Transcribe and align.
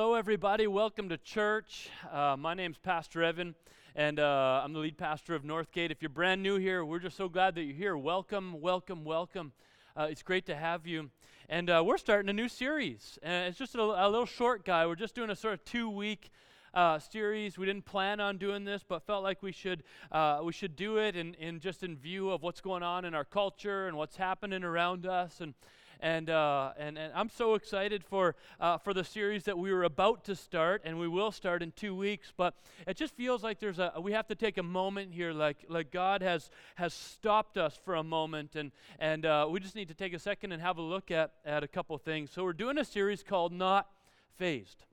hello, 0.00 0.14
everybody. 0.14 0.66
Welcome 0.66 1.10
to 1.10 1.18
church. 1.18 1.90
Uh, 2.10 2.34
my 2.34 2.54
name's 2.54 2.78
Pastor 2.78 3.22
Evan, 3.22 3.54
and 3.94 4.18
uh, 4.18 4.62
I'm 4.64 4.72
the 4.72 4.78
lead 4.78 4.96
pastor 4.96 5.34
of 5.34 5.42
Northgate. 5.42 5.90
If 5.90 6.00
you're 6.00 6.08
brand 6.08 6.42
new 6.42 6.56
here, 6.56 6.86
we're 6.86 7.00
just 7.00 7.18
so 7.18 7.28
glad 7.28 7.54
that 7.56 7.64
you're 7.64 7.76
here. 7.76 7.98
Welcome, 7.98 8.62
welcome, 8.62 9.04
welcome. 9.04 9.52
Uh, 9.94 10.06
it's 10.10 10.22
great 10.22 10.46
to 10.46 10.56
have 10.56 10.86
you. 10.86 11.10
And 11.50 11.68
uh, 11.68 11.82
we're 11.84 11.98
starting 11.98 12.30
a 12.30 12.32
new 12.32 12.48
series. 12.48 13.18
And 13.22 13.48
it's 13.48 13.58
just 13.58 13.74
a, 13.74 13.82
a, 13.82 14.08
little 14.08 14.24
short 14.24 14.64
guy. 14.64 14.86
We're 14.86 14.94
just 14.94 15.14
doing 15.14 15.28
a 15.28 15.36
sort 15.36 15.52
of 15.52 15.66
two 15.66 15.90
week 15.90 16.30
uh, 16.72 16.98
series. 16.98 17.58
We 17.58 17.66
didn't 17.66 17.84
plan 17.84 18.20
on 18.20 18.38
doing 18.38 18.64
this, 18.64 18.82
but 18.82 19.02
felt 19.02 19.22
like 19.22 19.42
we 19.42 19.52
should 19.52 19.82
uh, 20.10 20.40
we 20.42 20.54
should 20.54 20.76
do 20.76 20.96
it 20.96 21.14
in, 21.14 21.34
in 21.34 21.60
just 21.60 21.82
in 21.82 21.94
view 21.94 22.30
of 22.30 22.42
what's 22.42 22.62
going 22.62 22.82
on 22.82 23.04
in 23.04 23.14
our 23.14 23.26
culture 23.26 23.86
and 23.86 23.98
what's 23.98 24.16
happening 24.16 24.64
around 24.64 25.04
us. 25.04 25.42
And 25.42 25.52
and, 26.00 26.30
uh, 26.30 26.72
and, 26.78 26.98
and 26.98 27.12
I'm 27.14 27.28
so 27.28 27.54
excited 27.54 28.02
for, 28.04 28.34
uh, 28.58 28.78
for 28.78 28.92
the 28.92 29.04
series 29.04 29.44
that 29.44 29.56
we 29.56 29.72
were 29.72 29.84
about 29.84 30.24
to 30.24 30.34
start, 30.34 30.82
and 30.84 30.98
we 30.98 31.08
will 31.08 31.30
start 31.30 31.62
in 31.62 31.72
two 31.72 31.94
weeks. 31.94 32.32
But 32.36 32.54
it 32.86 32.96
just 32.96 33.14
feels 33.14 33.42
like 33.42 33.60
there's 33.60 33.78
a, 33.78 33.92
we 34.00 34.12
have 34.12 34.26
to 34.28 34.34
take 34.34 34.58
a 34.58 34.62
moment 34.62 35.12
here, 35.12 35.32
like, 35.32 35.58
like 35.68 35.90
God 35.90 36.22
has, 36.22 36.50
has 36.74 36.92
stopped 36.92 37.56
us 37.56 37.78
for 37.84 37.94
a 37.94 38.02
moment, 38.02 38.56
and, 38.56 38.72
and 38.98 39.24
uh, 39.24 39.46
we 39.48 39.60
just 39.60 39.74
need 39.74 39.88
to 39.88 39.94
take 39.94 40.12
a 40.12 40.18
second 40.18 40.52
and 40.52 40.60
have 40.60 40.78
a 40.78 40.82
look 40.82 41.10
at, 41.10 41.32
at 41.44 41.62
a 41.62 41.68
couple 41.68 41.96
things. 41.98 42.30
So 42.30 42.44
we're 42.44 42.52
doing 42.52 42.78
a 42.78 42.84
series 42.84 43.22
called 43.22 43.52
Not 43.52 43.88
Phased. 44.36 44.84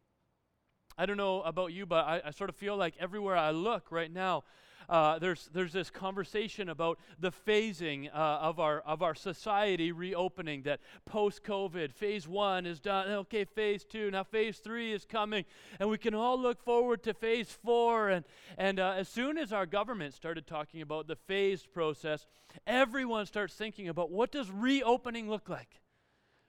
I 0.97 1.05
don't 1.05 1.17
know 1.17 1.41
about 1.43 1.73
you, 1.73 1.85
but 1.85 2.05
I, 2.05 2.21
I 2.25 2.31
sort 2.31 2.49
of 2.49 2.55
feel 2.55 2.75
like 2.75 2.95
everywhere 2.99 3.37
I 3.37 3.51
look 3.51 3.91
right 3.91 4.11
now, 4.11 4.43
uh, 4.89 5.19
there's, 5.19 5.49
there's 5.53 5.73
this 5.73 5.89
conversation 5.89 6.69
about 6.69 6.99
the 7.19 7.31
phasing 7.31 8.09
uh, 8.13 8.17
of, 8.17 8.59
our, 8.59 8.79
of 8.81 9.01
our 9.01 9.15
society 9.15 9.91
reopening, 9.91 10.63
that 10.63 10.79
post 11.05 11.43
COVID, 11.43 11.93
phase 11.93 12.27
one 12.27 12.65
is 12.65 12.79
done. 12.79 13.09
Okay, 13.09 13.45
phase 13.45 13.83
two, 13.83 14.11
now 14.11 14.23
phase 14.23 14.59
three 14.59 14.93
is 14.93 15.05
coming. 15.05 15.45
And 15.79 15.89
we 15.89 15.97
can 15.97 16.13
all 16.13 16.39
look 16.39 16.63
forward 16.63 17.03
to 17.03 17.13
phase 17.13 17.51
four. 17.51 18.09
And, 18.09 18.25
and 18.57 18.79
uh, 18.79 18.93
as 18.97 19.07
soon 19.07 19.37
as 19.37 19.51
our 19.51 19.65
government 19.65 20.13
started 20.13 20.47
talking 20.47 20.81
about 20.81 21.07
the 21.07 21.15
phased 21.15 21.73
process, 21.73 22.25
everyone 22.65 23.25
starts 23.25 23.53
thinking 23.53 23.89
about 23.89 24.11
what 24.11 24.31
does 24.31 24.49
reopening 24.49 25.29
look 25.29 25.49
like? 25.49 25.81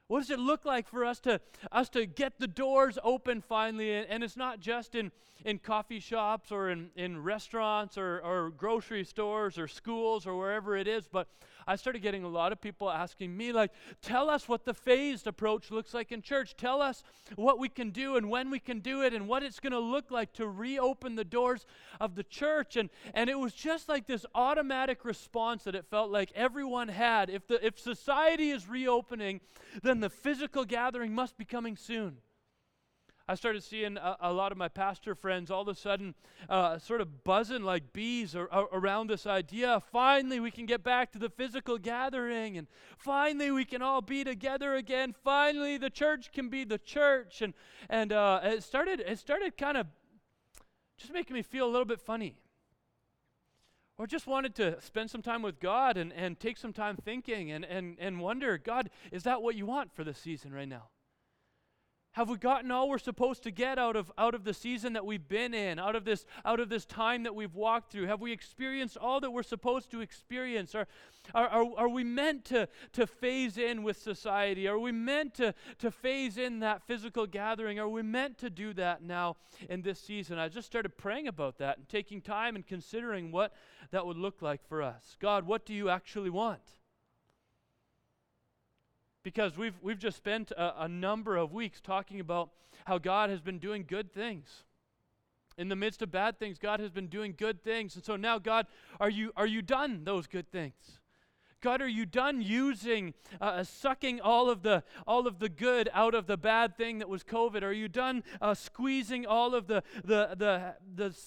What 0.08 0.20
does 0.20 0.30
it 0.30 0.38
look 0.38 0.64
like 0.64 0.88
for 0.88 1.04
us 1.04 1.20
to 1.20 1.40
us 1.70 1.90
to 1.90 2.06
get 2.06 2.40
the 2.40 2.46
doors 2.46 2.98
open 3.04 3.42
finally? 3.42 3.94
And, 3.94 4.24
it's 4.24 4.38
not 4.38 4.58
just 4.58 4.94
in, 4.94 5.12
in 5.44 5.58
coffee 5.58 6.00
shops 6.00 6.50
or 6.50 6.70
in, 6.70 6.90
in 6.96 7.22
restaurants 7.22 7.98
or, 7.98 8.20
or 8.20 8.50
grocery 8.50 9.04
stores 9.04 9.58
or 9.58 9.68
schools 9.68 10.26
or 10.26 10.36
wherever 10.36 10.76
it 10.76 10.88
is, 10.88 11.06
but 11.06 11.28
I 11.68 11.76
started 11.76 12.00
getting 12.00 12.24
a 12.24 12.28
lot 12.28 12.50
of 12.50 12.62
people 12.62 12.90
asking 12.90 13.36
me, 13.36 13.52
like, 13.52 13.72
tell 14.00 14.30
us 14.30 14.48
what 14.48 14.64
the 14.64 14.72
phased 14.72 15.26
approach 15.26 15.70
looks 15.70 15.92
like 15.92 16.10
in 16.10 16.22
church. 16.22 16.56
Tell 16.56 16.80
us 16.80 17.04
what 17.36 17.58
we 17.58 17.68
can 17.68 17.90
do 17.90 18.16
and 18.16 18.30
when 18.30 18.48
we 18.50 18.58
can 18.58 18.80
do 18.80 19.02
it 19.02 19.12
and 19.12 19.28
what 19.28 19.42
it's 19.42 19.60
going 19.60 19.74
to 19.74 19.78
look 19.78 20.10
like 20.10 20.32
to 20.32 20.48
reopen 20.48 21.14
the 21.14 21.24
doors 21.24 21.66
of 22.00 22.14
the 22.14 22.22
church. 22.22 22.76
And, 22.76 22.88
and 23.12 23.28
it 23.28 23.38
was 23.38 23.52
just 23.52 23.86
like 23.86 24.06
this 24.06 24.24
automatic 24.34 25.04
response 25.04 25.64
that 25.64 25.74
it 25.74 25.84
felt 25.84 26.10
like 26.10 26.32
everyone 26.34 26.88
had. 26.88 27.28
If, 27.28 27.46
the, 27.46 27.64
if 27.64 27.78
society 27.78 28.48
is 28.48 28.66
reopening, 28.66 29.42
then 29.82 30.00
the 30.00 30.08
physical 30.08 30.64
gathering 30.64 31.14
must 31.14 31.36
be 31.36 31.44
coming 31.44 31.76
soon. 31.76 32.16
I 33.30 33.34
started 33.34 33.62
seeing 33.62 33.98
a, 33.98 34.16
a, 34.20 34.32
lot 34.32 34.52
of 34.52 34.58
my 34.58 34.68
pastor 34.68 35.14
friends 35.14 35.50
all 35.50 35.60
of 35.60 35.68
a 35.68 35.74
sudden 35.74 36.14
uh, 36.48 36.78
sort 36.78 37.02
of 37.02 37.24
buzzing 37.24 37.62
like 37.62 37.92
bees 37.92 38.34
or 38.34 38.48
around 38.72 39.10
this 39.10 39.26
idea. 39.26 39.82
Finally, 39.92 40.40
we 40.40 40.50
can 40.50 40.64
get 40.64 40.82
back 40.82 41.12
to 41.12 41.18
the 41.18 41.28
physical 41.28 41.76
gathering, 41.76 42.56
and 42.56 42.66
finally, 42.96 43.50
we 43.50 43.66
can 43.66 43.82
all 43.82 44.00
be 44.00 44.24
together 44.24 44.74
again. 44.76 45.14
Finally, 45.22 45.76
the 45.76 45.90
church 45.90 46.32
can 46.32 46.48
be 46.48 46.64
the 46.64 46.78
church, 46.78 47.42
and 47.42 47.52
and 47.90 48.14
uh, 48.14 48.40
it 48.42 48.62
started 48.62 49.00
it 49.00 49.18
started 49.18 49.58
kind 49.58 49.76
of 49.76 49.86
just 50.96 51.12
making 51.12 51.34
me 51.34 51.42
feel 51.42 51.66
a 51.66 51.70
little 51.70 51.84
bit 51.84 52.00
funny. 52.00 52.34
Or 53.98 54.06
just 54.06 54.26
wanted 54.26 54.54
to 54.54 54.80
spend 54.80 55.10
some 55.10 55.22
time 55.22 55.42
with 55.42 55.58
God 55.58 55.96
and, 55.96 56.12
and 56.12 56.38
take 56.38 56.56
some 56.56 56.72
time 56.72 56.96
thinking 56.96 57.50
and, 57.50 57.64
and, 57.64 57.96
and 57.98 58.20
wonder, 58.20 58.56
God, 58.56 58.90
is 59.10 59.24
that 59.24 59.42
what 59.42 59.56
you 59.56 59.66
want 59.66 59.92
for 59.92 60.04
this 60.04 60.18
season 60.18 60.54
right 60.54 60.68
now? 60.68 60.84
Have 62.18 62.30
we 62.30 62.36
gotten 62.36 62.72
all 62.72 62.88
we're 62.88 62.98
supposed 62.98 63.44
to 63.44 63.52
get 63.52 63.78
out 63.78 63.94
of, 63.94 64.10
out 64.18 64.34
of 64.34 64.42
the 64.42 64.52
season 64.52 64.94
that 64.94 65.06
we've 65.06 65.28
been 65.28 65.54
in, 65.54 65.78
out 65.78 65.94
of, 65.94 66.04
this, 66.04 66.26
out 66.44 66.58
of 66.58 66.68
this 66.68 66.84
time 66.84 67.22
that 67.22 67.32
we've 67.36 67.54
walked 67.54 67.92
through? 67.92 68.06
Have 68.06 68.20
we 68.20 68.32
experienced 68.32 68.96
all 68.96 69.20
that 69.20 69.30
we're 69.30 69.44
supposed 69.44 69.92
to 69.92 70.00
experience? 70.00 70.74
Are, 70.74 70.88
are, 71.32 71.46
are, 71.46 71.66
are 71.76 71.88
we 71.88 72.02
meant 72.02 72.44
to, 72.46 72.68
to 72.94 73.06
phase 73.06 73.56
in 73.56 73.84
with 73.84 74.02
society? 74.02 74.66
Are 74.66 74.80
we 74.80 74.90
meant 74.90 75.34
to, 75.34 75.54
to 75.78 75.92
phase 75.92 76.38
in 76.38 76.58
that 76.58 76.82
physical 76.88 77.24
gathering? 77.24 77.78
Are 77.78 77.88
we 77.88 78.02
meant 78.02 78.36
to 78.38 78.50
do 78.50 78.72
that 78.72 79.00
now 79.00 79.36
in 79.70 79.82
this 79.82 80.00
season? 80.00 80.40
I 80.40 80.48
just 80.48 80.66
started 80.66 80.98
praying 80.98 81.28
about 81.28 81.58
that 81.58 81.78
and 81.78 81.88
taking 81.88 82.20
time 82.20 82.56
and 82.56 82.66
considering 82.66 83.30
what 83.30 83.52
that 83.92 84.04
would 84.04 84.16
look 84.16 84.42
like 84.42 84.68
for 84.68 84.82
us. 84.82 85.16
God, 85.20 85.46
what 85.46 85.64
do 85.64 85.72
you 85.72 85.88
actually 85.88 86.30
want? 86.30 86.77
Because 89.28 89.58
we've, 89.58 89.74
we've 89.82 89.98
just 89.98 90.16
spent 90.16 90.52
a, 90.52 90.84
a, 90.84 90.88
number 90.88 91.36
of 91.36 91.52
weeks 91.52 91.82
talking 91.82 92.18
about 92.18 92.48
how 92.86 92.96
God 92.96 93.28
has 93.28 93.42
been 93.42 93.58
doing 93.58 93.84
good 93.86 94.10
things. 94.10 94.64
In 95.58 95.68
the 95.68 95.76
midst 95.76 96.00
of 96.00 96.10
bad 96.10 96.38
things, 96.38 96.56
God 96.56 96.80
has 96.80 96.90
been 96.90 97.08
doing 97.08 97.34
good 97.36 97.62
things. 97.62 97.94
And 97.94 98.02
so 98.02 98.16
now, 98.16 98.38
God, 98.38 98.66
are 98.98 99.10
you, 99.10 99.32
are 99.36 99.46
you 99.46 99.60
done 99.60 100.04
those 100.04 100.26
good 100.26 100.50
things? 100.50 100.72
God, 101.60 101.82
are 101.82 101.88
you 101.88 102.06
done 102.06 102.40
using, 102.40 103.12
uh, 103.38 103.44
uh 103.44 103.64
sucking 103.64 104.22
all 104.22 104.48
of 104.48 104.62
the 104.62 104.82
all 105.06 105.26
of 105.26 105.40
the 105.40 105.50
good 105.50 105.90
out 105.92 106.14
of 106.14 106.26
the 106.26 106.38
bad 106.38 106.78
thing 106.78 106.98
that 107.00 107.08
was 107.10 107.22
COVID? 107.22 107.62
Are 107.62 107.72
you 107.72 107.88
done 107.88 108.24
uh, 108.40 108.54
squeezing 108.54 109.26
all 109.26 109.54
of 109.54 109.66
the 109.66 109.82
the 110.04 110.36
the 110.38 110.74
the 110.94 111.18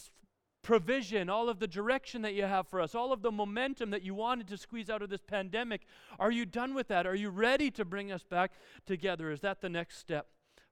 provision, 0.63 1.29
all 1.29 1.49
of 1.49 1.59
the 1.59 1.67
direction 1.67 2.21
that 2.21 2.33
you 2.33 2.43
have 2.43 2.67
for 2.67 2.79
us, 2.81 2.93
all 2.93 3.11
of 3.11 3.21
the 3.21 3.31
momentum 3.31 3.89
that 3.89 4.03
you 4.03 4.13
wanted 4.13 4.47
to 4.47 4.57
squeeze 4.57 4.89
out 4.89 5.01
of 5.01 5.09
this 5.09 5.21
pandemic. 5.21 5.81
Are 6.19 6.31
you 6.31 6.45
done 6.45 6.73
with 6.73 6.87
that? 6.89 7.07
Are 7.07 7.15
you 7.15 7.29
ready 7.29 7.71
to 7.71 7.85
bring 7.85 8.11
us 8.11 8.23
back 8.23 8.51
together? 8.85 9.31
Is 9.31 9.41
that 9.41 9.61
the 9.61 9.69
next 9.69 9.97
step 9.97 10.27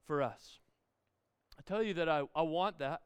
for 0.05 0.21
us? 0.21 0.59
I 1.57 1.61
tell 1.65 1.81
you 1.81 1.93
that 1.95 2.07
I, 2.07 2.23
I 2.35 2.43
want 2.43 2.79
that. 2.79 3.01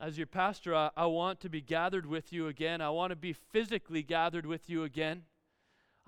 As 0.00 0.16
your 0.16 0.26
pastor, 0.26 0.74
I, 0.74 0.90
I 0.96 1.06
want 1.06 1.40
to 1.40 1.48
be 1.48 1.60
gathered 1.60 2.06
with 2.06 2.32
you 2.32 2.46
again. 2.46 2.80
I 2.80 2.90
want 2.90 3.10
to 3.10 3.16
be 3.16 3.32
physically 3.32 4.02
gathered 4.02 4.46
with 4.46 4.68
you 4.70 4.84
again. 4.84 5.22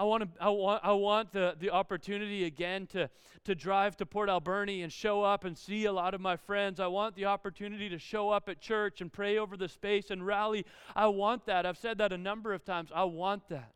I 0.00 0.04
want, 0.04 0.22
to, 0.22 0.42
I 0.42 0.48
want, 0.48 0.82
I 0.82 0.92
want 0.92 1.30
the, 1.30 1.54
the 1.60 1.68
opportunity 1.68 2.44
again 2.44 2.86
to, 2.86 3.10
to 3.44 3.54
drive 3.54 3.98
to 3.98 4.06
Port 4.06 4.30
Alberni 4.30 4.80
and 4.80 4.90
show 4.90 5.22
up 5.22 5.44
and 5.44 5.58
see 5.58 5.84
a 5.84 5.92
lot 5.92 6.14
of 6.14 6.22
my 6.22 6.36
friends. 6.38 6.80
I 6.80 6.86
want 6.86 7.16
the 7.16 7.26
opportunity 7.26 7.90
to 7.90 7.98
show 7.98 8.30
up 8.30 8.48
at 8.48 8.62
church 8.62 9.02
and 9.02 9.12
pray 9.12 9.36
over 9.36 9.58
the 9.58 9.68
space 9.68 10.10
and 10.10 10.24
rally. 10.24 10.64
I 10.96 11.08
want 11.08 11.44
that. 11.44 11.66
I've 11.66 11.76
said 11.76 11.98
that 11.98 12.14
a 12.14 12.16
number 12.16 12.54
of 12.54 12.64
times. 12.64 12.90
I 12.94 13.04
want 13.04 13.50
that. 13.50 13.74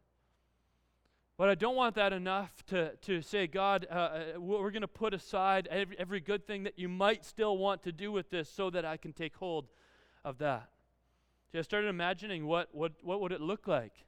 But 1.37 1.51
I 1.51 1.57
don't 1.57 1.77
want 1.77 1.95
that 1.97 2.15
enough 2.15 2.65
to, 2.69 2.97
to 3.03 3.21
say, 3.21 3.47
God, 3.47 3.87
uh, 3.91 3.95
uh 3.95 4.41
we're 4.41 4.71
going 4.71 4.81
to 4.81 4.89
put 4.89 5.12
aside 5.12 5.69
every, 5.71 5.95
every 5.99 6.21
good 6.21 6.47
thing 6.47 6.62
that 6.62 6.79
you 6.79 6.89
might 6.89 7.27
still 7.27 7.59
want 7.59 7.83
to 7.83 7.93
do 7.93 8.11
with 8.11 8.31
this 8.31 8.49
so 8.49 8.71
that 8.71 8.87
I 8.87 8.97
can 8.97 9.12
take 9.12 9.37
hold 9.37 9.69
of 10.25 10.39
that. 10.39 10.71
See, 11.53 11.59
I 11.59 11.62
started 11.62 11.89
imagining 11.89 12.47
what, 12.47 12.71
what, 12.73 12.93
what 13.03 13.21
would 13.21 13.33
it 13.33 13.43
look 13.43 13.69
like 13.69 14.04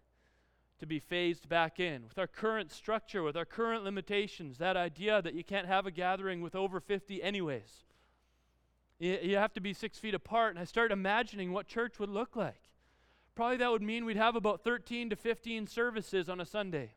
to 0.78 0.86
be 0.86 0.98
phased 0.98 1.48
back 1.48 1.80
in. 1.80 2.04
With 2.08 2.18
our 2.18 2.26
current 2.26 2.70
structure, 2.70 3.22
with 3.22 3.36
our 3.36 3.44
current 3.44 3.84
limitations, 3.84 4.58
that 4.58 4.76
idea 4.76 5.22
that 5.22 5.34
you 5.34 5.44
can't 5.44 5.66
have 5.66 5.86
a 5.86 5.90
gathering 5.90 6.40
with 6.40 6.54
over 6.54 6.80
50 6.80 7.22
anyways. 7.22 7.84
You, 8.98 9.18
you 9.22 9.36
have 9.36 9.52
to 9.54 9.60
be 9.60 9.72
six 9.72 9.98
feet 9.98 10.14
apart. 10.14 10.50
And 10.50 10.58
I 10.58 10.64
started 10.64 10.92
imagining 10.92 11.52
what 11.52 11.66
church 11.66 11.98
would 11.98 12.10
look 12.10 12.36
like. 12.36 12.60
Probably 13.34 13.58
that 13.58 13.70
would 13.70 13.82
mean 13.82 14.04
we'd 14.04 14.16
have 14.16 14.36
about 14.36 14.64
13 14.64 15.10
to 15.10 15.16
15 15.16 15.66
services 15.66 16.28
on 16.28 16.40
a 16.40 16.46
Sunday. 16.46 16.92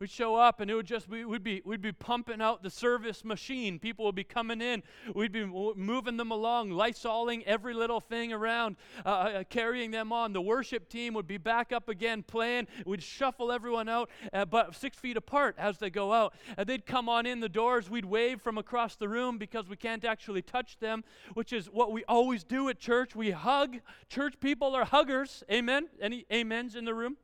We'd 0.00 0.08
show 0.08 0.34
up 0.34 0.60
and 0.60 0.70
it 0.70 0.74
would 0.74 0.86
just 0.86 1.10
we 1.10 1.26
would 1.26 1.44
be 1.44 1.60
we'd 1.62 1.82
be 1.82 1.92
pumping 1.92 2.40
out 2.40 2.62
the 2.62 2.70
service 2.70 3.22
machine. 3.22 3.78
People 3.78 4.06
would 4.06 4.14
be 4.14 4.24
coming 4.24 4.62
in. 4.62 4.82
We'd 5.14 5.30
be 5.30 5.44
moving 5.44 6.16
them 6.16 6.30
along, 6.30 6.70
lysoling 6.70 7.42
every 7.44 7.74
little 7.74 8.00
thing 8.00 8.32
around, 8.32 8.76
uh, 9.04 9.08
uh, 9.10 9.12
uh, 9.12 9.44
carrying 9.50 9.90
them 9.90 10.10
on. 10.10 10.32
The 10.32 10.40
worship 10.40 10.88
team 10.88 11.12
would 11.12 11.26
be 11.26 11.36
back 11.36 11.70
up 11.70 11.90
again 11.90 12.22
playing. 12.22 12.66
We'd 12.86 13.02
shuffle 13.02 13.52
everyone 13.52 13.90
out, 13.90 14.08
uh, 14.32 14.46
but 14.46 14.74
six 14.74 14.96
feet 14.96 15.18
apart 15.18 15.54
as 15.58 15.76
they 15.76 15.90
go 15.90 16.14
out. 16.14 16.32
And 16.56 16.66
they'd 16.66 16.86
come 16.86 17.10
on 17.10 17.26
in 17.26 17.40
the 17.40 17.50
doors. 17.50 17.90
We'd 17.90 18.06
wave 18.06 18.40
from 18.40 18.56
across 18.56 18.96
the 18.96 19.06
room 19.06 19.36
because 19.36 19.68
we 19.68 19.76
can't 19.76 20.06
actually 20.06 20.40
touch 20.40 20.78
them, 20.78 21.04
which 21.34 21.52
is 21.52 21.66
what 21.66 21.92
we 21.92 22.04
always 22.04 22.42
do 22.42 22.70
at 22.70 22.78
church. 22.78 23.14
We 23.14 23.32
hug. 23.32 23.80
Church 24.08 24.40
people 24.40 24.74
are 24.74 24.86
huggers. 24.86 25.44
Amen. 25.52 25.90
Any 26.00 26.24
amens 26.32 26.74
in 26.74 26.86
the 26.86 26.94
room? 26.94 27.18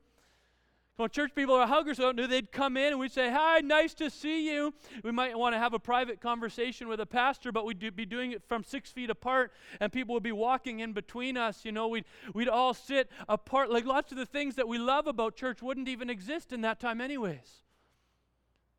Well, 0.97 1.07
church 1.07 1.35
people 1.35 1.53
are 1.53 1.67
huggers, 1.67 1.97
so 1.97 2.11
they'd 2.11 2.51
come 2.51 2.75
in 2.75 2.87
and 2.87 2.99
we'd 2.99 3.11
say, 3.11 3.29
Hi, 3.29 3.59
nice 3.59 3.93
to 3.95 4.09
see 4.09 4.49
you. 4.49 4.73
We 5.03 5.11
might 5.11 5.37
want 5.37 5.53
to 5.53 5.59
have 5.59 5.75
a 5.75 5.79
private 5.79 6.19
conversation 6.19 6.87
with 6.87 6.99
a 6.99 7.05
pastor, 7.05 7.51
but 7.51 7.65
we'd 7.65 7.95
be 7.95 8.05
doing 8.05 8.31
it 8.31 8.43
from 8.47 8.63
six 8.63 8.91
feet 8.91 9.11
apart, 9.11 9.53
and 9.79 9.93
people 9.93 10.13
would 10.15 10.23
be 10.23 10.31
walking 10.31 10.79
in 10.79 10.93
between 10.93 11.37
us. 11.37 11.63
You 11.63 11.71
know, 11.71 11.87
we'd, 11.87 12.05
we'd 12.33 12.47
all 12.47 12.73
sit 12.73 13.11
apart. 13.29 13.69
Like 13.69 13.85
lots 13.85 14.11
of 14.11 14.17
the 14.17 14.25
things 14.25 14.55
that 14.55 14.67
we 14.67 14.79
love 14.79 15.05
about 15.05 15.35
church 15.35 15.61
wouldn't 15.61 15.87
even 15.87 16.09
exist 16.09 16.51
in 16.51 16.61
that 16.61 16.79
time, 16.79 16.99
anyways. 16.99 17.61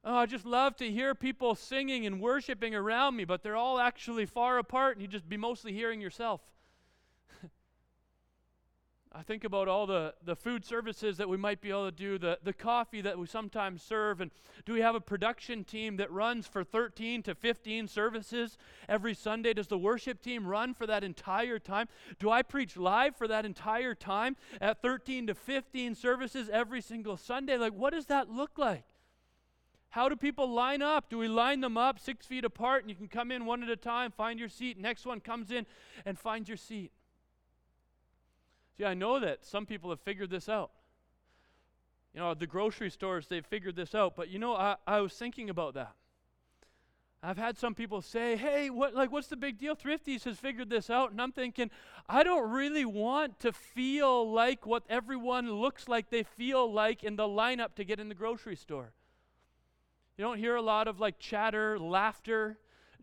Oh, 0.03 0.17
I 0.17 0.27
just 0.27 0.47
love 0.47 0.75
to 0.77 0.91
hear 0.91 1.15
people 1.15 1.55
singing 1.55 2.05
and 2.05 2.21
worshiping 2.21 2.75
around 2.75 3.15
me, 3.15 3.25
but 3.25 3.45
they're 3.45 3.57
all 3.57 3.79
actually 3.79 4.27
far 4.27 4.59
apart 4.59 4.97
and 4.97 5.03
you'd 5.03 5.11
just 5.11 5.29
be 5.29 5.37
mostly 5.37 5.73
hearing 5.73 6.01
yourself. 6.01 6.41
I 9.19 9.23
think 9.23 9.43
about 9.43 9.67
all 9.67 9.85
the, 9.85 10.15
the 10.25 10.37
food 10.37 10.65
services 10.65 11.17
that 11.17 11.29
we 11.29 11.37
might 11.37 11.61
be 11.61 11.71
able 11.71 11.87
to 11.87 11.97
do, 11.97 12.19
the, 12.19 12.39
the 12.45 12.53
coffee 12.53 13.01
that 13.01 13.19
we 13.19 13.27
sometimes 13.27 13.83
serve, 13.83 14.21
and 14.21 14.31
do 14.65 14.73
we 14.73 14.81
have 14.81 14.95
a 14.95 15.01
production 15.01 15.65
team 15.65 15.97
that 15.97 16.09
runs 16.13 16.47
for 16.47 16.63
13 16.63 17.25
to 17.25 17.35
15 17.35 17.89
services 17.89 18.57
every 18.89 19.15
Sunday? 19.15 19.55
Does 19.55 19.67
the 19.67 19.77
worship 19.77 20.23
team 20.23 20.47
run 20.47 20.73
for 20.73 20.87
that 20.87 21.03
entire 21.03 21.59
time? 21.59 21.89
Do 22.21 22.31
I 22.31 22.43
preach 22.43 22.77
live 22.77 23.17
for 23.17 23.27
that 23.27 23.45
entire 23.45 23.93
time 23.93 24.37
at 24.61 24.83
13 24.83 25.27
to 25.27 25.35
15 25.35 25.97
services 25.97 26.49
every 26.53 26.81
single 26.81 27.17
Sunday? 27.17 27.57
Like, 27.57 27.73
what 27.73 27.95
does 27.95 28.07
that 28.07 28.31
look 28.31 28.53
like? 28.57 28.85
How 29.91 30.09
do 30.09 30.15
people 30.15 30.49
line 30.49 30.81
up? 30.81 31.11
Do 31.11 31.19
we 31.19 31.27
line 31.27 31.61
them 31.61 31.77
up 31.77 31.99
six 31.99 32.25
feet 32.25 32.45
apart 32.45 32.85
and 32.85 32.91
you 32.91 32.95
can 32.95 33.09
come 33.09 33.33
in 33.33 33.47
one 33.47 33.65
at 33.65 33.69
a 33.69 33.77
time, 33.77 34.13
find 34.13 34.39
your 34.39 34.49
seat? 34.49 34.79
Next 34.79 35.05
one 35.05 35.19
comes 35.19 35.51
in 35.51 35.67
and 36.07 36.17
finds 36.17 36.49
your 36.49 36.57
seat. 36.57 36.93
See, 38.79 38.85
I 38.85 38.95
know 38.95 39.19
that 39.19 39.45
some 39.45 39.67
people 39.67 39.91
have 39.91 40.01
figured 40.01 40.31
this 40.31 40.49
out. 40.49 40.71
You 42.15 42.21
know, 42.21 42.35
the 42.35 42.47
grocery 42.47 42.91
stores, 42.91 43.27
they've 43.27 43.45
figured 43.45 43.77
this 43.77 43.95
out. 43.95 44.15
But 44.17 44.29
you 44.29 44.39
know, 44.39 44.55
I, 44.55 44.77
I 44.87 45.01
was 45.01 45.13
thinking 45.13 45.51
about 45.51 45.75
that. 45.75 45.95
I've 47.21 47.37
had 47.37 47.59
some 47.59 47.75
people 47.75 48.01
say, 48.01 48.37
"Hey, 48.37 48.71
what 48.71 48.95
like 48.95 49.11
what's 49.11 49.27
the 49.27 49.37
big 49.37 49.59
deal? 49.59 49.75
Thrifties 49.75 50.23
has 50.25 50.39
figured 50.39 50.71
this 50.71 50.89
out." 50.89 51.11
And 51.11 51.21
I'm 51.21 51.33
thinking, 51.33 51.71
I 52.09 52.23
don't 52.23 52.49
really 52.51 52.85
want 52.85 53.41
to 53.41 53.53
feel 53.53 54.31
like 54.31 54.65
what 54.65 54.85
everyone 54.89 55.51
looks 55.51 55.89
like 55.89 56.11
they 56.11 56.23
feel 56.23 56.73
like 56.73 57.03
in 57.03 57.17
the 57.17 57.25
lineup 57.25 57.75
to 57.75 57.85
get 57.85 57.99
in 57.99 58.09
the 58.09 58.15
grocery 58.15 58.55
store. 58.55 58.93
You 60.17 60.25
don't 60.25 60.39
hear 60.39 60.55
a 60.55 60.63
lot 60.63 60.87
of 60.87 61.01
like 61.01 61.19
chatter, 61.19 61.79
laughter, 61.79 62.59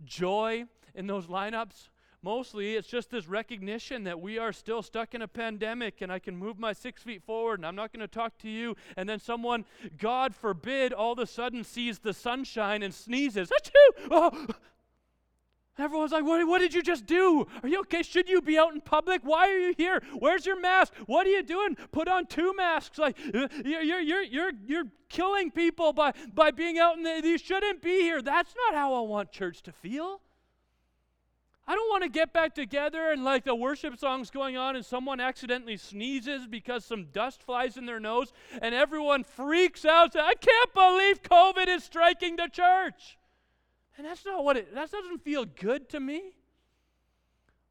joy 0.06 0.66
in 0.94 1.08
those 1.08 1.28
lineups. 1.28 1.90
Mostly, 2.26 2.76
it's 2.76 2.88
just 2.88 3.12
this 3.12 3.28
recognition 3.28 4.06
that 4.06 4.20
we 4.20 4.40
are 4.40 4.52
still 4.52 4.82
stuck 4.82 5.14
in 5.14 5.22
a 5.22 5.28
pandemic 5.28 6.02
and 6.02 6.12
I 6.12 6.18
can 6.18 6.36
move 6.36 6.58
my 6.58 6.74
six 6.74 7.04
feet 7.04 7.22
forward 7.22 7.60
and 7.60 7.68
I'm 7.68 7.76
not 7.76 7.94
going 7.94 8.00
to 8.00 8.08
talk 8.08 8.40
to 8.40 8.50
you. 8.50 8.76
And 8.98 9.08
then 9.08 9.20
someone, 9.20 9.64
God 10.00 10.34
forbid, 10.34 10.92
all 10.92 11.14
of 11.14 11.20
a 11.20 11.28
sudden 11.28 11.64
sees 11.64 12.00
the 12.00 12.16
sunshine 12.16 12.82
and 12.82 12.92
sneezes. 12.92 13.52
Achoo! 13.52 14.08
Oh! 14.10 14.48
Everyone's 15.78 16.14
like, 16.14 16.24
what, 16.26 16.48
what 16.48 16.58
did 16.58 16.74
you 16.74 16.82
just 16.82 17.06
do? 17.06 17.46
Are 17.62 17.70
you 17.70 17.82
okay? 17.82 18.02
Should 18.02 18.28
you 18.28 18.42
be 18.42 18.58
out 18.58 18.74
in 18.74 18.82
public? 18.82 19.22
Why 19.24 19.48
are 19.48 19.60
you 19.60 19.76
here? 19.78 20.02
Where's 20.18 20.48
your 20.48 20.60
mask? 20.60 20.94
What 21.06 21.28
are 21.28 21.30
you 21.30 21.44
doing? 21.44 21.78
Put 21.92 22.08
on 22.08 22.26
two 22.26 22.56
masks. 22.56 22.98
Like, 22.98 23.18
uh, 23.36 23.50
you're, 23.64 24.02
you're, 24.02 24.24
you're, 24.24 24.52
you're 24.66 24.86
killing 25.10 25.52
people 25.52 25.94
by, 25.94 26.14
by 26.34 26.50
being 26.50 26.80
out 26.80 26.98
in 26.98 27.04
the, 27.04 27.22
you 27.24 27.38
shouldn't 27.38 27.84
be 27.84 28.02
here. 28.02 28.24
That's 28.24 28.56
not 28.66 28.74
how 28.74 28.96
I 28.96 29.02
want 29.02 29.32
church 29.32 29.62
to 29.64 29.72
feel. 29.72 30.22
I 31.68 31.74
don't 31.74 31.90
want 31.90 32.04
to 32.04 32.10
get 32.10 32.32
back 32.32 32.54
together 32.54 33.12
and 33.12 33.24
like 33.24 33.44
the 33.44 33.56
worship 33.56 33.98
song's 33.98 34.30
going 34.30 34.56
on 34.56 34.76
and 34.76 34.86
someone 34.86 35.20
accidentally 35.20 35.78
sneezes 35.78 36.46
because 36.46 36.86
some 36.86 37.06
dust 37.06 37.42
flies 37.42 37.76
in 37.76 37.88
their 37.88 38.00
nose 38.00 38.32
and 38.62 38.76
everyone 38.76 39.24
freaks 39.24 39.84
out. 39.84 40.16
I 40.16 40.36
can't 40.36 40.74
believe 40.74 41.24
COVID 41.24 41.68
is 41.68 41.84
striking 41.84 42.36
the 42.36 42.50
church. 42.52 43.18
And 43.98 44.06
that's 44.06 44.26
not 44.26 44.44
what 44.44 44.58
it, 44.58 44.76
that 44.76 44.92
doesn't 44.92 45.24
feel 45.24 45.46
good 45.46 45.90
to 45.90 46.00
me. 46.00 46.36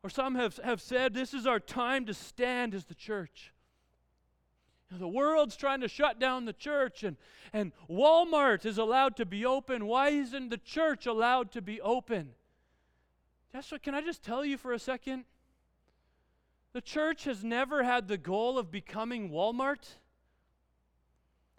Or 0.03 0.11
some 0.11 0.35
have, 0.35 0.57
have 0.65 0.81
said 0.81 1.15
this 1.15 1.33
is 1.33 1.47
our 1.47 1.61
time 1.61 2.05
to 2.07 2.15
stand 2.15 2.75
as 2.75 2.87
the 2.87 2.95
church. 2.97 3.53
You 4.91 4.97
know, 4.97 5.01
the 5.01 5.09
world's 5.09 5.57
trying 5.57 5.83
to 5.83 5.89
shut 5.89 6.19
down 6.19 6.47
the 6.47 6.53
church 6.53 7.05
and, 7.05 7.17
and 7.53 7.71
Walmart 7.89 8.67
is 8.67 8.77
allowed 8.77 9.17
to 9.17 9.25
be 9.25 9.47
open. 9.47 9.87
Why 9.87 10.09
isn't 10.09 10.49
the 10.49 10.59
church 10.59 11.07
allowed 11.07 11.53
to 11.53 11.63
be 11.63 11.81
open? 11.81 12.31
Joshua, 13.55 13.79
can 13.79 13.95
I 13.95 14.01
just 14.01 14.25
tell 14.25 14.45
you 14.45 14.59
for 14.59 14.73
a 14.73 14.81
second? 14.81 15.27
The 16.73 16.81
church 16.81 17.23
has 17.23 17.45
never 17.45 17.85
had 17.85 18.09
the 18.09 18.19
goal 18.19 18.59
of 18.59 18.73
becoming 18.73 19.31
Walmart. 19.31 19.95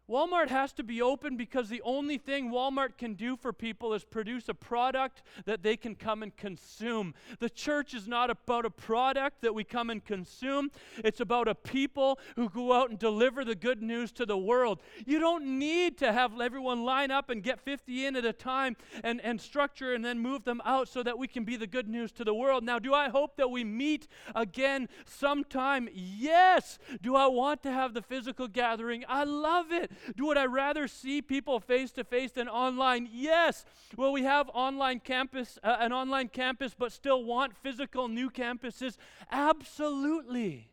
Walmart 0.10 0.50
has 0.50 0.72
to 0.74 0.84
be 0.84 1.02
open 1.02 1.36
because 1.36 1.68
the 1.68 1.81
only 1.81 2.19
thing 2.19 2.52
Walmart 2.52 2.98
can 2.98 3.16
do 3.16 3.36
for 3.36 3.52
people 3.52 3.94
is 3.94 4.04
produce 4.04 4.48
a 4.48 4.54
product 4.54 5.24
that 5.46 5.63
they 5.63 5.75
can 5.75 5.96
come 5.96 6.22
and 6.22 6.36
consume. 6.36 7.16
The 7.40 7.50
church 7.50 7.96
is 7.96 8.07
not 8.07 8.30
about 8.30 8.66
a 8.66 8.69
product 8.69 9.42
that 9.42 9.56
we 9.56 9.63
come 9.63 9.90
and 9.90 10.04
consume, 10.04 10.69
it's 10.98 11.19
about 11.19 11.48
a 11.48 11.56
people 11.56 12.19
who 12.36 12.50
go 12.50 12.74
out 12.74 12.92
and 12.92 13.00
deliver 13.00 13.44
the 13.44 13.56
good 13.56 13.81
news 13.81 14.12
to 14.13 14.25
the 14.25 14.38
world. 14.38 14.80
You 15.06 15.19
don't 15.19 15.57
need 15.60 15.98
to 16.00 16.13
have 16.13 16.40
everyone 16.40 16.84
line 16.84 17.10
up 17.10 17.31
and 17.31 17.42
get 17.42 17.60
50 17.60 18.06
in 18.06 18.16
at 18.16 18.25
a 18.25 18.34
time 18.34 18.75
and, 19.04 19.19
and 19.22 19.42
structure 19.42 19.94
and 19.94 20.06
then 20.06 20.19
move 20.19 20.44
them 20.44 20.62
out 20.66 20.88
so 20.88 21.01
that 21.01 21.18
we 21.18 21.28
can 21.28 21.44
be 21.44 21.56
the 21.56 21.68
good 21.68 21.88
news 21.88 22.12
to 22.13 22.24
the 22.24 22.34
world. 22.34 22.63
Now, 22.63 22.78
do 22.78 22.94
I 22.94 23.10
hope 23.10 23.38
that 23.38 23.50
we 23.50 23.63
meet 23.63 24.08
again 24.36 24.88
sometime? 25.06 25.90
Yes. 25.94 26.78
Do 27.01 27.16
I 27.16 27.25
want 27.28 27.63
to 27.63 27.72
have 27.72 27.94
the 27.94 28.01
physical 28.04 28.48
gathering? 28.48 29.04
I 29.08 29.24
love 29.24 29.72
it. 29.72 29.92
Do 30.16 30.26
would 30.28 30.38
I 30.38 30.46
rather 30.46 30.88
see 30.88 31.22
people 31.22 31.60
face 31.60 31.92
to 31.94 32.04
face 32.04 32.32
than 32.32 32.48
online? 32.48 33.10
Yes. 33.12 33.66
Will 33.96 34.12
we 34.12 34.24
have 34.24 34.50
online 34.54 35.00
campus, 35.00 35.60
uh, 35.64 35.78
an 35.80 35.92
online 35.92 36.30
campus, 36.30 36.76
but 36.78 36.92
still 36.92 37.24
want 37.24 37.56
physical 37.56 38.08
new 38.08 38.30
campuses? 38.30 38.98
Absolutely. 39.32 40.72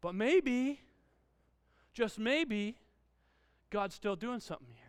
But 0.00 0.14
maybe, 0.14 0.80
just 1.92 2.18
maybe, 2.18 2.76
God's 3.70 3.94
still 3.94 4.16
doing 4.16 4.40
something 4.40 4.68
here. 4.74 4.84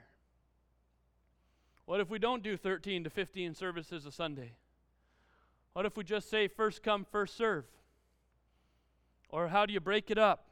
What 1.86 2.00
if 2.00 2.10
we 2.10 2.20
don't 2.20 2.44
do 2.44 2.58
13 2.58 3.04
to 3.04 3.10
15 3.10 3.54
services 3.54 4.06
a 4.06 4.12
Sunday? 4.12 4.54
What 5.74 5.86
if 5.86 5.98
we 5.98 6.04
just 6.04 6.30
say 6.30 6.48
first 6.48 6.84
come, 6.84 7.06
first 7.12 7.38
serve? 7.38 7.66
Or 9.30 9.50
how 9.50 9.66
do 9.66 9.74
you 9.74 9.80
break 9.80 10.10
it 10.10 10.18
up? 10.18 10.46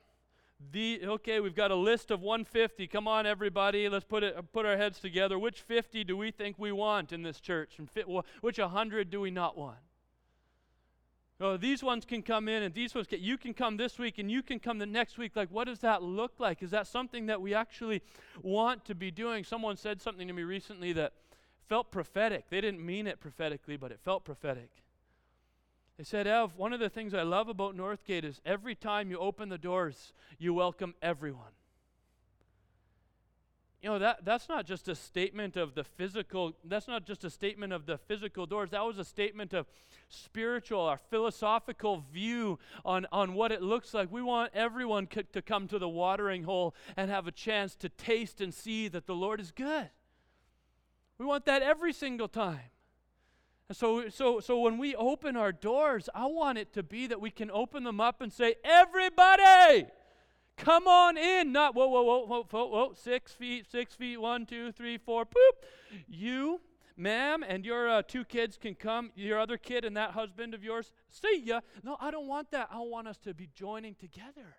The 0.71 1.01
okay 1.05 1.39
we've 1.39 1.55
got 1.55 1.71
a 1.71 1.75
list 1.75 2.11
of 2.11 2.21
150 2.21 2.87
come 2.87 3.07
on 3.07 3.25
everybody. 3.25 3.87
Let's 3.89 4.05
put 4.05 4.23
it 4.23 4.35
put 4.51 4.65
our 4.65 4.77
heads 4.77 4.99
together. 4.99 5.37
Which 5.37 5.61
50 5.61 6.03
do 6.03 6.17
we 6.17 6.31
think 6.31 6.57
we 6.57 6.71
want 6.71 7.11
in 7.11 7.23
this 7.23 7.39
church? 7.39 7.75
And 7.79 7.89
fit, 7.89 8.05
which 8.41 8.59
100 8.59 9.09
do 9.09 9.21
we 9.21 9.31
not 9.31 9.57
want? 9.57 9.77
Oh 11.39 11.57
these 11.57 11.83
ones 11.83 12.05
can 12.05 12.21
come 12.21 12.47
in 12.47 12.63
and 12.63 12.73
these 12.73 12.93
ones 12.93 13.07
can 13.07 13.21
you 13.21 13.37
can 13.37 13.53
come 13.53 13.77
this 13.77 13.97
week 13.97 14.17
and 14.17 14.29
you 14.31 14.43
can 14.43 14.59
come 14.59 14.77
the 14.77 14.85
next 14.85 15.17
week. 15.17 15.35
Like 15.35 15.49
what 15.49 15.65
does 15.65 15.79
that 15.79 16.03
look 16.03 16.33
like? 16.39 16.61
Is 16.61 16.71
that 16.71 16.87
something 16.87 17.25
that 17.27 17.41
we 17.41 17.53
actually 17.53 18.01
want 18.41 18.85
to 18.85 18.95
be 18.95 19.11
doing? 19.11 19.43
Someone 19.43 19.77
said 19.77 20.01
something 20.01 20.27
to 20.27 20.33
me 20.33 20.43
recently 20.43 20.93
that 20.93 21.13
felt 21.67 21.91
prophetic. 21.91 22.49
They 22.49 22.61
didn't 22.61 22.85
mean 22.85 23.07
it 23.07 23.19
prophetically 23.19 23.77
but 23.77 23.91
it 23.91 23.99
felt 24.03 24.23
prophetic 24.23 24.82
they 25.97 26.03
said, 26.03 26.25
Ev, 26.25 26.55
one 26.57 26.73
of 26.73 26.79
the 26.79 26.89
things 26.89 27.13
I 27.13 27.21
love 27.21 27.49
about 27.49 27.77
Northgate 27.77 28.23
is 28.23 28.41
every 28.45 28.73
time 28.73 29.11
you 29.11 29.19
open 29.19 29.49
the 29.49 29.57
doors, 29.57 30.11
you 30.39 30.53
welcome 30.53 30.95
everyone. 31.01 31.51
You 33.83 33.89
know, 33.89 33.99
that, 33.99 34.23
that's 34.23 34.47
not 34.47 34.65
just 34.65 34.87
a 34.87 34.95
statement 34.95 35.57
of 35.57 35.75
the 35.75 35.83
physical, 35.83 36.53
that's 36.63 36.87
not 36.87 37.05
just 37.05 37.25
a 37.25 37.29
statement 37.29 37.73
of 37.73 37.85
the 37.85 37.97
physical 37.97 38.45
doors. 38.45 38.69
That 38.69 38.85
was 38.85 38.97
a 38.97 39.03
statement 39.03 39.53
of 39.53 39.67
spiritual 40.07 40.79
or 40.79 40.97
philosophical 41.09 42.05
view 42.11 42.59
on, 42.85 43.05
on 43.11 43.33
what 43.33 43.51
it 43.51 43.61
looks 43.61 43.93
like. 43.93 44.09
We 44.09 44.21
want 44.21 44.51
everyone 44.53 45.09
c- 45.13 45.23
to 45.33 45.41
come 45.41 45.67
to 45.67 45.77
the 45.77 45.89
watering 45.89 46.43
hole 46.43 46.73
and 46.95 47.11
have 47.11 47.27
a 47.27 47.31
chance 47.31 47.75
to 47.75 47.89
taste 47.89 48.39
and 48.39 48.53
see 48.53 48.87
that 48.87 49.05
the 49.05 49.15
Lord 49.15 49.41
is 49.41 49.51
good. 49.51 49.89
We 51.17 51.25
want 51.25 51.45
that 51.45 51.61
every 51.61 51.91
single 51.91 52.29
time. 52.29 52.71
So, 53.71 54.09
so, 54.09 54.39
so 54.39 54.59
when 54.59 54.77
we 54.77 54.95
open 54.95 55.37
our 55.37 55.51
doors, 55.51 56.09
I 56.13 56.25
want 56.25 56.57
it 56.57 56.73
to 56.73 56.83
be 56.83 57.07
that 57.07 57.21
we 57.21 57.31
can 57.31 57.49
open 57.49 57.83
them 57.83 58.01
up 58.01 58.21
and 58.21 58.31
say, 58.31 58.55
Everybody, 58.63 59.87
come 60.57 60.87
on 60.87 61.17
in. 61.17 61.51
Not, 61.53 61.73
whoa, 61.73 61.87
whoa, 61.87 62.03
whoa, 62.03 62.25
whoa, 62.25 62.47
whoa, 62.49 62.65
whoa, 62.65 62.93
six 62.93 63.31
feet, 63.31 63.65
six 63.71 63.95
feet, 63.95 64.17
one, 64.17 64.45
two, 64.45 64.71
three, 64.73 64.97
four, 64.97 65.25
poop. 65.25 65.65
You, 66.07 66.59
ma'am, 66.97 67.43
and 67.47 67.65
your 67.65 67.89
uh, 67.89 68.01
two 68.01 68.25
kids 68.25 68.57
can 68.57 68.75
come. 68.75 69.11
Your 69.15 69.39
other 69.39 69.57
kid 69.57 69.85
and 69.85 69.95
that 69.95 70.11
husband 70.11 70.53
of 70.53 70.63
yours, 70.63 70.91
see 71.09 71.41
ya. 71.43 71.61
No, 71.83 71.95
I 72.01 72.11
don't 72.11 72.27
want 72.27 72.51
that. 72.51 72.67
I 72.69 72.79
want 72.79 73.07
us 73.07 73.17
to 73.19 73.33
be 73.33 73.49
joining 73.55 73.95
together. 73.95 74.57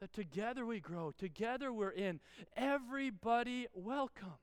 That 0.00 0.12
together 0.12 0.66
we 0.66 0.80
grow, 0.80 1.12
together 1.12 1.72
we're 1.72 1.90
in. 1.90 2.18
Everybody 2.56 3.68
welcome. 3.72 4.34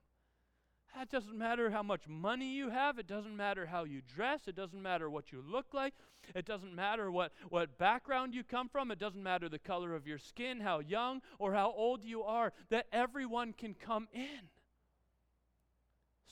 It 1.00 1.10
doesn't 1.10 1.38
matter 1.38 1.70
how 1.70 1.84
much 1.84 2.08
money 2.08 2.52
you 2.52 2.70
have. 2.70 3.00
It 3.00 3.08
doesn't 3.08 3.36
matter 3.36 3.66
how 3.66 3.86
you 3.86 4.02
dress. 4.16 4.42
It 4.48 4.56
doesn't 4.56 4.82
matter 4.82 5.10
what 5.10 5.32
you 5.32 5.44
look 5.46 5.68
like. 5.74 5.94
It 6.36 6.46
doesn't 6.46 6.76
matter 6.76 7.10
what, 7.10 7.32
what 7.50 7.78
background 7.78 8.36
you 8.36 8.44
come 8.44 8.70
from. 8.70 8.92
It 8.92 9.00
doesn't 9.00 9.24
matter 9.24 9.50
the 9.50 9.58
color 9.58 9.96
of 9.96 10.06
your 10.06 10.18
skin, 10.18 10.60
how 10.60 10.80
young 10.80 11.22
or 11.40 11.54
how 11.54 11.74
old 11.76 12.04
you 12.04 12.24
are, 12.24 12.54
that 12.70 12.88
everyone 12.92 13.54
can 13.54 13.74
come 13.74 14.08
in. 14.14 14.50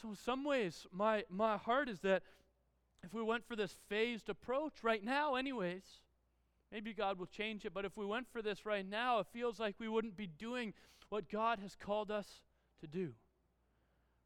So, 0.01 0.09
in 0.09 0.15
some 0.15 0.43
ways, 0.43 0.85
my, 0.91 1.23
my 1.29 1.57
heart 1.57 1.89
is 1.89 1.99
that 2.01 2.23
if 3.03 3.13
we 3.13 3.21
went 3.21 3.47
for 3.47 3.55
this 3.55 3.75
phased 3.87 4.29
approach 4.29 4.83
right 4.83 5.03
now, 5.03 5.35
anyways, 5.35 5.83
maybe 6.71 6.93
God 6.93 7.17
will 7.17 7.27
change 7.27 7.65
it, 7.65 7.73
but 7.73 7.85
if 7.85 7.97
we 7.97 8.05
went 8.05 8.27
for 8.31 8.41
this 8.41 8.65
right 8.65 8.87
now, 8.87 9.19
it 9.19 9.27
feels 9.33 9.59
like 9.59 9.75
we 9.79 9.89
wouldn't 9.89 10.15
be 10.15 10.27
doing 10.27 10.73
what 11.09 11.29
God 11.29 11.59
has 11.59 11.75
called 11.75 12.11
us 12.11 12.27
to 12.81 12.87
do. 12.87 13.13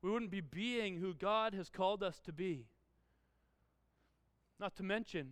We 0.03 0.11
wouldn't 0.11 0.31
be 0.31 0.41
being 0.41 0.97
who 0.97 1.13
God 1.13 1.53
has 1.53 1.69
called 1.69 2.03
us 2.03 2.19
to 2.25 2.33
be. 2.33 2.65
Not 4.59 4.75
to 4.75 4.83
mention, 4.83 5.31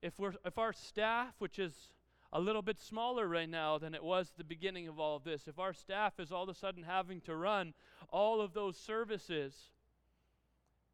if, 0.00 0.18
we're, 0.18 0.32
if 0.44 0.56
our 0.56 0.72
staff, 0.72 1.34
which 1.38 1.58
is 1.58 1.90
a 2.32 2.40
little 2.40 2.62
bit 2.62 2.80
smaller 2.80 3.28
right 3.28 3.48
now 3.48 3.76
than 3.76 3.94
it 3.94 4.02
was 4.02 4.30
at 4.30 4.38
the 4.38 4.44
beginning 4.44 4.88
of 4.88 4.98
all 4.98 5.16
of 5.16 5.24
this, 5.24 5.46
if 5.46 5.58
our 5.58 5.74
staff 5.74 6.18
is 6.18 6.32
all 6.32 6.44
of 6.44 6.48
a 6.48 6.54
sudden 6.54 6.82
having 6.82 7.20
to 7.22 7.36
run 7.36 7.74
all 8.08 8.40
of 8.40 8.54
those 8.54 8.78
services, 8.78 9.54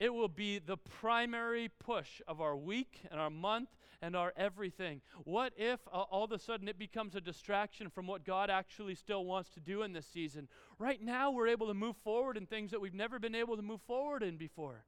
it 0.01 0.13
will 0.13 0.29
be 0.29 0.59
the 0.59 0.77
primary 0.77 1.71
push 1.79 2.21
of 2.27 2.41
our 2.41 2.57
week 2.57 3.03
and 3.09 3.21
our 3.21 3.31
month 3.31 3.69
and 4.03 4.17
our 4.17 4.33
everything. 4.37 5.01
What 5.25 5.53
if 5.57 5.81
uh, 5.93 6.03
all 6.03 6.25
of 6.25 6.33
a 6.33 6.39
sudden 6.39 6.69
it 6.69 6.79
becomes 6.79 7.15
a 7.15 7.21
distraction 7.21 7.91
from 7.91 8.07
what 8.07 8.25
God 8.25 8.51
actually 8.51 8.95
still 8.95 9.25
wants 9.25 9.51
to 9.51 9.61
do 9.61 9.83
in 9.83 9.93
this 9.93 10.07
season? 10.07 10.49
Right 10.79 11.03
now, 11.03 11.31
we're 11.31 11.49
able 11.49 11.69
to 11.69 11.75
move 11.75 11.97
forward 12.05 12.37
in 12.37 12.47
things 12.47 12.71
that 12.71 12.81
we've 12.81 12.95
never 12.95 13.19
been 13.19 13.35
able 13.35 13.57
to 13.57 13.63
move 13.63 13.81
forward 13.87 14.23
in 14.23 14.37
before. 14.37 14.85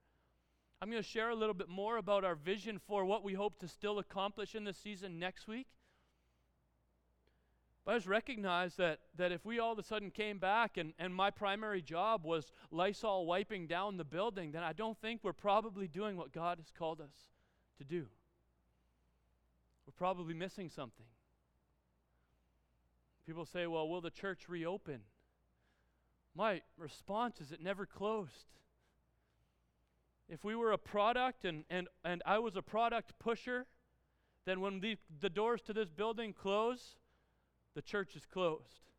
I'm 0.80 0.90
going 0.90 1.02
to 1.02 1.08
share 1.08 1.30
a 1.30 1.34
little 1.34 1.54
bit 1.54 1.68
more 1.68 1.96
about 1.96 2.24
our 2.24 2.36
vision 2.36 2.78
for 2.86 3.04
what 3.04 3.24
we 3.24 3.34
hope 3.34 3.58
to 3.60 3.68
still 3.68 3.98
accomplish 3.98 4.54
in 4.54 4.64
this 4.64 4.78
season 4.78 5.18
next 5.18 5.48
week. 5.48 5.66
But 7.84 7.94
I 7.94 7.96
just 7.96 8.06
recognize 8.06 8.76
that, 8.76 8.98
that 9.16 9.32
if 9.32 9.46
we 9.46 9.58
all 9.58 9.72
of 9.72 9.78
a 9.78 9.82
sudden 9.82 10.10
came 10.10 10.38
back 10.38 10.76
and, 10.76 10.92
and 10.98 11.14
my 11.14 11.30
primary 11.30 11.80
job 11.80 12.22
was 12.22 12.52
Lysol 12.70 13.24
wiping 13.24 13.66
down 13.66 13.96
the 13.96 14.04
building, 14.04 14.52
then 14.52 14.62
I 14.62 14.74
don't 14.74 15.00
think 15.00 15.24
we're 15.24 15.32
probably 15.32 15.88
doing 15.88 16.16
what 16.16 16.30
God 16.30 16.58
has 16.58 16.70
called 16.70 17.00
us 17.00 17.14
to 17.78 17.84
do. 17.84 18.06
We're 19.88 19.92
probably 19.92 20.34
missing 20.34 20.68
something. 20.68 21.06
People 23.26 23.46
say, 23.46 23.66
well, 23.66 23.88
will 23.88 24.02
the 24.02 24.10
church 24.10 24.46
reopen? 24.46 25.00
My 26.34 26.60
response 26.76 27.40
is 27.40 27.52
it 27.52 27.62
never 27.62 27.86
closed. 27.86 28.52
If 30.28 30.44
we 30.44 30.54
were 30.54 30.72
a 30.72 30.78
product 30.78 31.46
and, 31.46 31.64
and, 31.70 31.88
and 32.04 32.22
I 32.26 32.38
was 32.38 32.54
a 32.54 32.60
product 32.60 33.18
pusher, 33.18 33.64
then 34.44 34.60
when 34.60 34.80
the, 34.80 34.98
the 35.20 35.30
doors 35.30 35.62
to 35.62 35.72
this 35.72 35.88
building 35.88 36.34
close, 36.34 36.96
the 37.74 37.80
church 37.80 38.14
is 38.14 38.26
closed. 38.26 38.90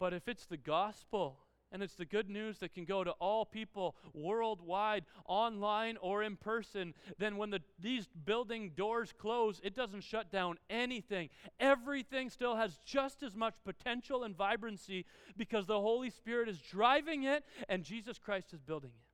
But 0.00 0.12
if 0.12 0.26
it's 0.26 0.46
the 0.46 0.56
gospel 0.56 1.38
and 1.72 1.82
it's 1.82 1.94
the 1.94 2.04
good 2.04 2.28
news 2.28 2.58
that 2.58 2.74
can 2.74 2.84
go 2.84 3.04
to 3.04 3.12
all 3.12 3.44
people 3.44 3.94
worldwide, 4.12 5.04
online 5.26 5.96
or 6.00 6.22
in 6.22 6.36
person, 6.36 6.94
then 7.18 7.36
when 7.36 7.50
the, 7.50 7.60
these 7.78 8.08
building 8.24 8.72
doors 8.76 9.14
close, 9.16 9.60
it 9.62 9.74
doesn't 9.74 10.02
shut 10.02 10.32
down 10.32 10.58
anything. 10.68 11.28
Everything 11.60 12.28
still 12.30 12.56
has 12.56 12.78
just 12.84 13.22
as 13.22 13.36
much 13.36 13.54
potential 13.64 14.24
and 14.24 14.36
vibrancy 14.36 15.06
because 15.36 15.66
the 15.66 15.80
Holy 15.80 16.10
Spirit 16.10 16.48
is 16.48 16.58
driving 16.58 17.24
it 17.24 17.44
and 17.68 17.84
Jesus 17.84 18.18
Christ 18.18 18.52
is 18.52 18.60
building 18.60 18.90
it. 18.90 19.10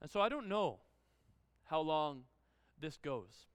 And 0.00 0.10
so 0.10 0.20
I 0.20 0.28
don't 0.28 0.48
know 0.48 0.78
how 1.64 1.80
long 1.80 2.22
this 2.80 2.98
goes. 2.98 3.46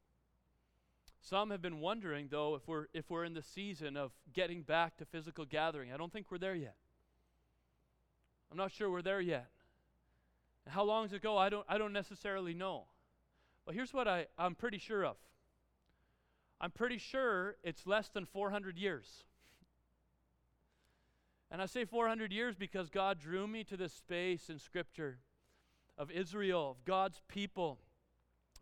Some 1.29 1.49
have 1.49 1.61
been 1.61 1.81
wondering, 1.81 2.29
though, 2.31 2.55
if 2.55 2.65
we're, 2.69 2.85
if 2.93 3.09
we're 3.09 3.25
in 3.25 3.33
the 3.33 3.41
season 3.41 3.97
of 3.97 4.11
getting 4.31 4.61
back 4.61 4.95
to 4.97 5.05
physical 5.05 5.43
gathering. 5.43 5.91
I 5.91 5.97
don't 5.97 6.11
think 6.11 6.27
we're 6.31 6.37
there 6.37 6.55
yet. 6.55 6.75
I'm 8.49 8.57
not 8.57 8.71
sure 8.71 8.89
we're 8.89 9.01
there 9.01 9.19
yet. 9.19 9.49
How 10.67 10.85
long 10.85 11.03
does 11.03 11.11
it 11.11 11.21
go? 11.21 11.37
I 11.37 11.49
don't, 11.49 11.65
I 11.67 11.77
don't 11.77 11.91
necessarily 11.91 12.53
know. 12.53 12.85
But 13.65 13.75
here's 13.75 13.93
what 13.93 14.07
I, 14.07 14.27
I'm 14.37 14.55
pretty 14.55 14.77
sure 14.77 15.03
of 15.03 15.17
I'm 16.61 16.71
pretty 16.71 16.97
sure 16.97 17.57
it's 17.61 17.85
less 17.85 18.07
than 18.07 18.25
400 18.25 18.77
years. 18.77 19.25
And 21.51 21.61
I 21.61 21.65
say 21.65 21.83
400 21.83 22.31
years 22.31 22.55
because 22.55 22.89
God 22.89 23.19
drew 23.19 23.47
me 23.47 23.65
to 23.65 23.75
this 23.75 23.93
space 23.93 24.49
in 24.49 24.59
Scripture 24.59 25.19
of 25.97 26.09
Israel, 26.09 26.71
of 26.71 26.85
God's 26.85 27.21
people 27.27 27.79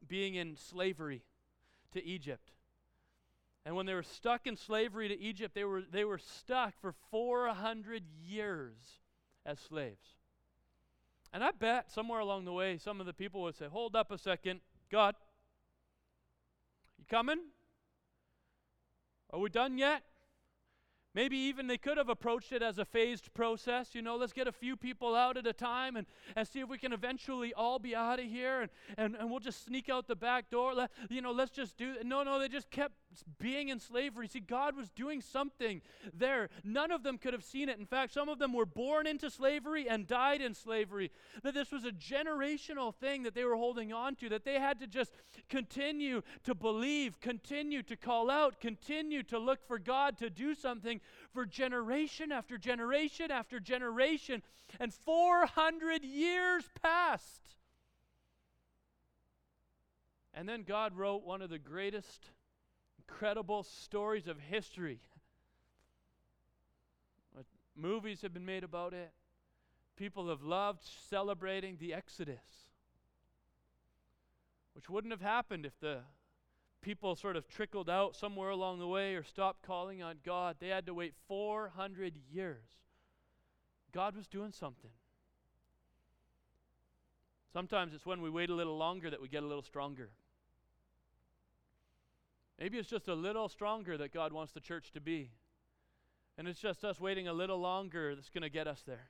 being 0.08 0.34
in 0.34 0.58
slavery 0.58 1.24
to 1.94 2.04
Egypt. 2.04 2.55
And 3.66 3.76
when 3.76 3.88
they 3.88 3.96
were 3.96 4.04
stuck 4.04 4.46
in 4.46 4.56
slavery 4.56 5.08
to 5.08 5.20
Egypt, 5.20 5.56
they 5.56 5.64
were, 5.64 5.82
they 5.82 6.06
were 6.06 6.20
stuck 6.20 6.80
for 6.80 6.94
400 7.10 8.04
years 8.24 8.76
as 9.44 9.60
slaves. 9.60 10.08
And 11.34 11.44
I 11.44 11.52
bet 11.52 11.92
somewhere 11.92 12.20
along 12.20 12.46
the 12.46 12.54
way, 12.54 12.78
some 12.78 13.00
of 13.00 13.08
the 13.08 13.14
people 13.14 13.42
would 13.42 13.56
say, 13.56 13.66
Hold 13.66 13.96
up 13.96 14.12
a 14.12 14.18
second. 14.18 14.62
God, 14.92 15.16
you 17.00 17.06
coming? 17.10 17.40
Are 19.32 19.40
we 19.40 19.50
done 19.50 19.78
yet? 19.78 20.04
Maybe 21.16 21.38
even 21.38 21.68
they 21.68 21.78
could 21.78 21.98
have 21.98 22.10
approached 22.10 22.52
it 22.52 22.62
as 22.62 22.78
a 22.78 22.84
phased 22.84 23.34
process. 23.34 23.96
You 23.96 24.02
know, 24.02 24.18
let's 24.18 24.34
get 24.34 24.48
a 24.48 24.52
few 24.52 24.76
people 24.76 25.16
out 25.16 25.38
at 25.38 25.48
a 25.48 25.54
time 25.54 25.96
and, 25.96 26.06
and 26.36 26.46
see 26.46 26.60
if 26.60 26.68
we 26.68 26.78
can 26.78 26.92
eventually 26.92 27.54
all 27.54 27.80
be 27.80 27.96
out 27.96 28.20
of 28.20 28.26
here 28.26 28.62
and, 28.62 28.70
and, 28.98 29.16
and 29.16 29.32
we'll 29.32 29.40
just 29.40 29.66
sneak 29.66 29.88
out 29.88 30.08
the 30.08 30.16
back 30.16 30.50
door. 30.50 30.74
Let, 30.74 30.92
you 31.10 31.22
know, 31.22 31.32
let's 31.32 31.52
just 31.52 31.78
do 31.78 31.96
No, 32.04 32.24
no, 32.24 32.38
they 32.38 32.50
just 32.50 32.70
kept 32.70 32.96
being 33.40 33.70
in 33.70 33.80
slavery. 33.80 34.28
See, 34.28 34.40
God 34.40 34.76
was 34.76 34.90
doing 34.90 35.22
something 35.22 35.82
there. 36.14 36.50
None 36.64 36.92
of 36.92 37.04
them 37.04 37.18
could 37.18 37.34
have 37.34 37.44
seen 37.44 37.70
it. 37.70 37.80
In 37.80 37.86
fact, 37.86 38.14
some 38.14 38.30
of 38.30 38.40
them 38.40 38.54
were 38.54 38.66
born 38.66 39.08
into 39.08 39.30
slavery 39.30 39.88
and 39.88 40.08
died 40.08 40.42
in 40.42 40.54
slavery. 40.54 41.12
That 41.44 41.54
this 41.54 41.72
was 41.72 41.86
a 41.86 41.92
generational 41.92 42.94
thing 42.94 43.24
that 43.24 43.36
they 43.36 43.44
were 43.44 43.56
holding 43.56 43.94
on 43.94 44.16
to, 44.16 44.30
that 44.30 44.46
they 44.46 44.60
had 44.60 44.80
to 44.80 44.88
just 44.88 45.14
continue 45.50 46.22
to 46.44 46.56
believe, 46.56 47.20
continue 47.20 47.84
to 47.84 47.96
call 47.96 48.30
out, 48.30 48.60
continue 48.60 49.24
to 49.24 49.40
look 49.40 49.66
for 49.68 49.80
God 49.80 50.18
to 50.18 50.30
do 50.30 50.56
something 50.56 51.02
for 51.34 51.46
generation 51.46 52.32
after 52.32 52.58
generation 52.58 53.32
after 53.32 53.60
generation. 53.60 54.42
And 54.80 54.94
400 54.94 56.04
years 56.04 56.64
passed. 56.82 57.42
And 60.36 60.50
then 60.50 60.64
God 60.64 60.98
wrote 60.98 61.24
one 61.24 61.42
of 61.42 61.50
the 61.50 61.58
greatest, 61.58 62.30
incredible 63.08 63.64
stories 63.64 64.28
of 64.28 64.40
history. 64.40 65.00
Movies 67.76 68.22
have 68.22 68.34
been 68.34 68.46
made 68.46 68.64
about 68.64 68.94
it. 68.94 69.12
People 69.98 70.30
have 70.30 70.42
loved 70.42 70.82
celebrating 71.10 71.78
the 71.80 71.94
Exodus, 71.94 72.70
which 74.74 74.90
wouldn't 74.90 75.12
have 75.12 75.22
happened 75.22 75.66
if 75.66 75.78
the 75.80 76.00
people 76.82 77.16
sort 77.16 77.36
of 77.36 77.48
trickled 77.48 77.90
out 77.90 78.16
somewhere 78.16 78.50
along 78.50 78.80
the 78.80 78.88
way 78.88 79.16
or 79.16 79.24
stopped 79.24 79.62
calling 79.62 80.02
on 80.02 80.18
God. 80.26 80.58
They 80.60 80.68
had 80.68 80.86
to 80.86 80.94
wait 80.94 81.14
400 81.28 82.14
years. 82.32 82.68
God 83.92 84.16
was 84.16 84.28
doing 84.28 84.52
something. 84.52 84.92
Sometimes 87.52 87.94
it's 87.94 88.06
when 88.06 88.22
we 88.22 88.30
wait 88.30 88.50
a 88.50 88.56
little 88.56 88.78
longer 88.78 89.10
that 89.10 89.22
we 89.22 89.30
get 89.30 89.44
a 89.44 89.48
little 89.48 89.64
stronger. 89.64 90.10
Maybe 92.60 92.78
it's 92.78 92.90
just 92.90 93.08
a 93.08 93.14
little 93.14 93.50
stronger 93.50 93.98
that 93.98 94.14
God 94.14 94.32
wants 94.32 94.54
the 94.54 94.60
church 94.60 94.92
to 94.94 95.02
be. 95.02 95.32
And 96.38 96.48
it's 96.48 96.60
just 96.60 96.84
us 96.84 97.00
waiting 97.00 97.28
a 97.28 97.34
little 97.34 97.60
longer 97.60 98.16
that's 98.16 98.30
going 98.30 98.44
to 98.44 98.50
get 98.50 98.68
us 98.68 98.84
there. 98.86 99.10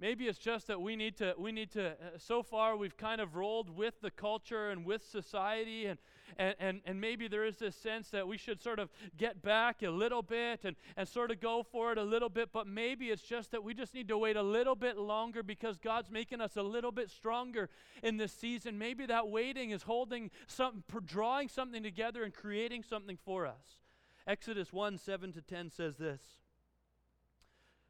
Maybe 0.00 0.26
it's 0.26 0.38
just 0.38 0.66
that 0.66 0.80
we 0.80 0.96
need 0.96 1.16
to, 1.18 1.34
we 1.38 1.52
need 1.52 1.70
to, 1.72 1.90
uh, 1.90 2.18
so 2.18 2.42
far 2.42 2.76
we've 2.76 2.96
kind 2.96 3.20
of 3.20 3.36
rolled 3.36 3.70
with 3.70 4.00
the 4.00 4.10
culture 4.10 4.70
and 4.70 4.84
with 4.84 5.04
society, 5.08 5.86
and, 5.86 6.00
and, 6.36 6.56
and, 6.58 6.80
and 6.84 7.00
maybe 7.00 7.28
there 7.28 7.44
is 7.44 7.58
this 7.58 7.76
sense 7.76 8.10
that 8.10 8.26
we 8.26 8.36
should 8.36 8.60
sort 8.60 8.80
of 8.80 8.90
get 9.16 9.40
back 9.40 9.84
a 9.84 9.90
little 9.90 10.20
bit 10.20 10.64
and, 10.64 10.74
and 10.96 11.06
sort 11.06 11.30
of 11.30 11.38
go 11.40 11.62
for 11.62 11.92
it 11.92 11.98
a 11.98 12.02
little 12.02 12.28
bit, 12.28 12.48
but 12.52 12.66
maybe 12.66 13.06
it's 13.06 13.22
just 13.22 13.52
that 13.52 13.62
we 13.62 13.72
just 13.72 13.94
need 13.94 14.08
to 14.08 14.18
wait 14.18 14.34
a 14.34 14.42
little 14.42 14.74
bit 14.74 14.98
longer 14.98 15.44
because 15.44 15.78
God's 15.78 16.10
making 16.10 16.40
us 16.40 16.56
a 16.56 16.62
little 16.62 16.92
bit 16.92 17.08
stronger 17.08 17.70
in 18.02 18.16
this 18.16 18.32
season. 18.32 18.76
Maybe 18.76 19.06
that 19.06 19.28
waiting 19.28 19.70
is 19.70 19.84
holding 19.84 20.32
something, 20.48 20.82
drawing 21.06 21.48
something 21.48 21.84
together 21.84 22.24
and 22.24 22.34
creating 22.34 22.82
something 22.82 23.16
for 23.24 23.46
us. 23.46 23.78
Exodus 24.26 24.72
1 24.72 24.98
7 24.98 25.32
to 25.34 25.40
10 25.40 25.70
says 25.70 25.98
this 25.98 26.20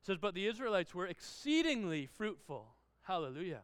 says, 0.04 0.18
But 0.18 0.34
the 0.34 0.46
Israelites 0.46 0.94
were 0.94 1.06
exceedingly 1.06 2.06
fruitful. 2.06 2.74
Hallelujah. 3.02 3.62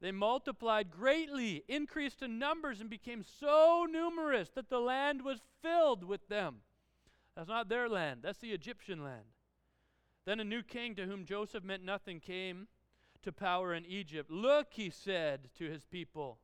They 0.00 0.12
multiplied 0.12 0.90
greatly, 0.90 1.64
increased 1.66 2.22
in 2.22 2.38
numbers, 2.38 2.80
and 2.80 2.88
became 2.88 3.24
so 3.40 3.86
numerous 3.90 4.48
that 4.50 4.68
the 4.68 4.78
land 4.78 5.22
was 5.22 5.40
filled 5.60 6.04
with 6.04 6.28
them. 6.28 6.58
That's 7.34 7.48
not 7.48 7.68
their 7.68 7.88
land, 7.88 8.20
that's 8.22 8.38
the 8.38 8.52
Egyptian 8.52 9.02
land. 9.02 9.24
Then 10.24 10.40
a 10.40 10.44
new 10.44 10.62
king 10.62 10.94
to 10.96 11.06
whom 11.06 11.24
Joseph 11.24 11.64
meant 11.64 11.84
nothing 11.84 12.20
came 12.20 12.68
to 13.22 13.32
power 13.32 13.74
in 13.74 13.84
Egypt. 13.86 14.30
Look, 14.30 14.68
he 14.72 14.90
said 14.90 15.48
to 15.58 15.68
his 15.68 15.84
people, 15.84 16.38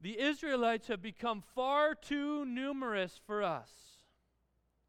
the 0.00 0.20
Israelites 0.20 0.88
have 0.88 1.00
become 1.00 1.42
far 1.54 1.94
too 1.94 2.44
numerous 2.44 3.18
for 3.26 3.42
us. 3.42 3.95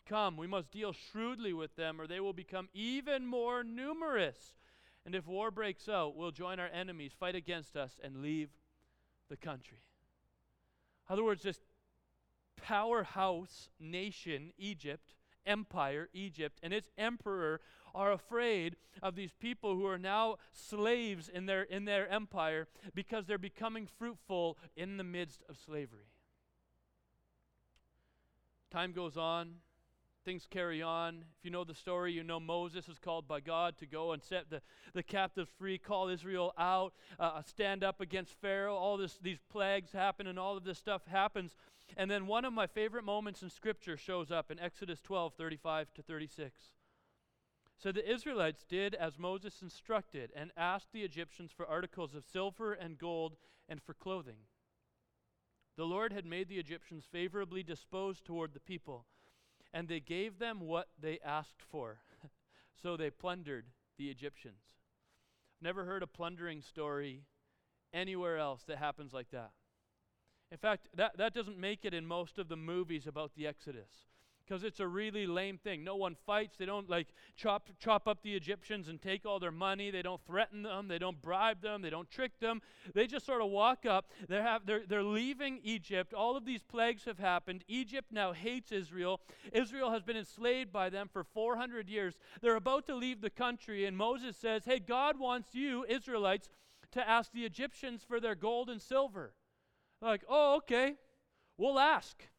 Come, 0.07 0.37
we 0.37 0.47
must 0.47 0.71
deal 0.71 0.93
shrewdly 0.93 1.53
with 1.53 1.75
them, 1.75 1.99
or 1.99 2.07
they 2.07 2.19
will 2.19 2.33
become 2.33 2.69
even 2.73 3.25
more 3.25 3.63
numerous. 3.63 4.55
And 5.05 5.13
if 5.15 5.27
war 5.27 5.51
breaks 5.51 5.89
out, 5.89 6.15
we'll 6.15 6.31
join 6.31 6.59
our 6.59 6.67
enemies, 6.67 7.11
fight 7.17 7.35
against 7.35 7.75
us, 7.75 7.99
and 8.03 8.21
leave 8.21 8.49
the 9.29 9.37
country. 9.37 9.79
In 11.09 11.13
other 11.13 11.23
words, 11.23 11.43
just 11.43 11.61
powerhouse 12.55 13.69
nation, 13.79 14.51
Egypt, 14.57 15.15
empire, 15.45 16.09
Egypt, 16.13 16.59
and 16.63 16.73
its 16.73 16.89
emperor 16.97 17.61
are 17.95 18.11
afraid 18.11 18.75
of 19.01 19.15
these 19.15 19.31
people 19.39 19.75
who 19.75 19.85
are 19.85 19.97
now 19.97 20.37
slaves 20.51 21.29
in 21.29 21.45
their, 21.45 21.63
in 21.63 21.85
their 21.85 22.07
empire 22.09 22.67
because 22.93 23.25
they're 23.25 23.37
becoming 23.37 23.87
fruitful 23.97 24.57
in 24.75 24.97
the 24.97 25.03
midst 25.03 25.43
of 25.49 25.57
slavery. 25.57 26.11
Time 28.69 28.91
goes 28.91 29.15
on, 29.15 29.55
things 30.27 30.46
carry 30.50 30.81
on. 30.81 31.24
If 31.39 31.46
you 31.46 31.51
know 31.51 31.63
the 31.63 31.74
story, 31.74 32.12
you 32.12 32.22
know 32.22 32.38
Moses 32.38 32.89
is 32.89 33.00
called 33.00 33.29
by 33.29 33.39
God 33.39 33.77
to 33.77 33.86
go 33.86 34.12
and 34.12 34.22
set 34.22 34.50
the, 34.50 34.62
the 34.93 35.01
captives 35.01 35.50
free, 35.57 35.77
call 35.77 36.10
Israel 36.10 36.53
out, 36.57 36.91
uh, 37.17 37.41
stand 37.43 37.81
up 37.81 38.01
against 38.01 38.36
Pharaoh. 38.41 38.75
All 38.75 38.98
this, 38.98 39.17
these 39.22 39.39
plagues 39.50 39.93
happen, 39.93 40.27
and 40.27 40.38
all 40.38 40.57
of 40.57 40.65
this 40.65 40.77
stuff 40.77 41.03
happens. 41.07 41.55
And 41.96 42.12
then 42.12 42.27
one 42.27 42.43
of 42.43 42.51
my 42.51 42.67
favorite 42.67 43.05
moments 43.05 43.41
in 43.41 43.50
Scripture 43.50 43.96
shows 43.96 44.29
up 44.29 44.51
in 44.51 44.60
Exodus 44.60 45.00
12 45.00 45.31
35 45.38 45.93
to 45.93 46.01
36. 46.01 46.60
So 47.77 47.93
the 47.93 48.12
Israelites 48.12 48.65
did 48.67 48.96
as 48.96 49.17
Moses 49.17 49.62
instructed 49.62 50.31
and 50.36 50.51
asked 50.57 50.91
the 50.91 51.03
Egyptians 51.03 51.51
for 51.55 51.65
articles 51.65 52.13
of 52.13 52.25
silver 52.25 52.74
and 52.74 52.98
gold 52.98 53.38
and 53.69 53.81
for 53.81 53.93
clothing. 53.93 54.39
The 55.77 55.86
Lord 55.86 56.12
had 56.12 56.25
made 56.25 56.50
the 56.50 56.60
Egyptians 56.60 57.05
favorably 57.10 57.63
disposed 57.63 58.25
toward 58.25 58.53
the 58.53 58.60
people 58.60 59.05
and 59.74 59.88
they 59.88 60.00
gave 60.00 60.39
them 60.39 60.59
what 60.62 60.88
they 61.00 61.19
asked 61.24 61.62
for. 61.69 62.00
so 62.81 62.97
they 62.97 63.09
plundered 63.09 63.65
the 63.97 64.09
Egyptians. 64.09 64.63
Never 65.62 65.86
heard 65.86 66.03
a 66.03 66.07
plundering 66.07 66.62
story 66.62 67.24
anywhere 67.93 68.38
else 68.38 68.63
that 68.67 68.77
happens 68.77 69.13
like 69.13 69.31
that. 69.31 69.51
In 70.51 70.57
fact, 70.57 70.88
that, 70.95 71.17
that 71.17 71.33
doesn't 71.33 71.57
make 71.57 71.83
it 71.83 71.93
in 71.93 72.05
most 72.05 72.38
of 72.38 72.47
the 72.47 72.55
movies 72.55 73.07
about 73.07 73.31
the 73.36 73.47
Exodus 73.47 73.89
because 74.47 74.63
it's 74.63 74.79
a 74.79 74.87
really 74.87 75.27
lame 75.27 75.57
thing. 75.57 75.83
No 75.83 75.95
one 75.95 76.15
fights. 76.25 76.57
They 76.57 76.65
don't 76.65 76.89
like 76.89 77.07
chop 77.35 77.69
chop 77.79 78.07
up 78.07 78.21
the 78.21 78.35
Egyptians 78.35 78.87
and 78.87 79.01
take 79.01 79.25
all 79.25 79.39
their 79.39 79.51
money. 79.51 79.91
They 79.91 80.01
don't 80.01 80.21
threaten 80.25 80.63
them. 80.63 80.87
They 80.87 80.97
don't 80.97 81.21
bribe 81.21 81.61
them. 81.61 81.81
They 81.81 81.89
don't 81.89 82.09
trick 82.09 82.39
them. 82.39 82.61
They 82.93 83.07
just 83.07 83.25
sort 83.25 83.41
of 83.41 83.49
walk 83.49 83.85
up. 83.85 84.11
They 84.27 84.37
have 84.37 84.65
they're 84.65 84.85
they're 84.87 85.03
leaving 85.03 85.59
Egypt. 85.63 86.13
All 86.13 86.37
of 86.37 86.45
these 86.45 86.63
plagues 86.63 87.03
have 87.05 87.19
happened. 87.19 87.63
Egypt 87.67 88.11
now 88.11 88.31
hates 88.31 88.71
Israel. 88.71 89.21
Israel 89.51 89.91
has 89.91 90.03
been 90.03 90.17
enslaved 90.17 90.71
by 90.71 90.89
them 90.89 91.09
for 91.11 91.23
400 91.23 91.89
years. 91.89 92.17
They're 92.41 92.55
about 92.55 92.85
to 92.87 92.95
leave 92.95 93.21
the 93.21 93.29
country 93.29 93.85
and 93.85 93.97
Moses 93.97 94.37
says, 94.37 94.65
"Hey, 94.65 94.79
God 94.79 95.19
wants 95.19 95.53
you 95.53 95.85
Israelites 95.89 96.49
to 96.91 97.07
ask 97.07 97.31
the 97.31 97.45
Egyptians 97.45 98.03
for 98.03 98.19
their 98.19 98.35
gold 98.35 98.69
and 98.69 98.81
silver." 98.81 99.33
Like, 100.01 100.23
"Oh, 100.29 100.55
okay. 100.57 100.95
We'll 101.57 101.79
ask." 101.79 102.29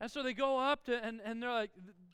And 0.00 0.10
so 0.10 0.22
they 0.22 0.34
go 0.34 0.58
up 0.58 0.84
to, 0.84 1.04
and, 1.04 1.20
and 1.24 1.42
they're 1.42 1.52
like 1.52 1.70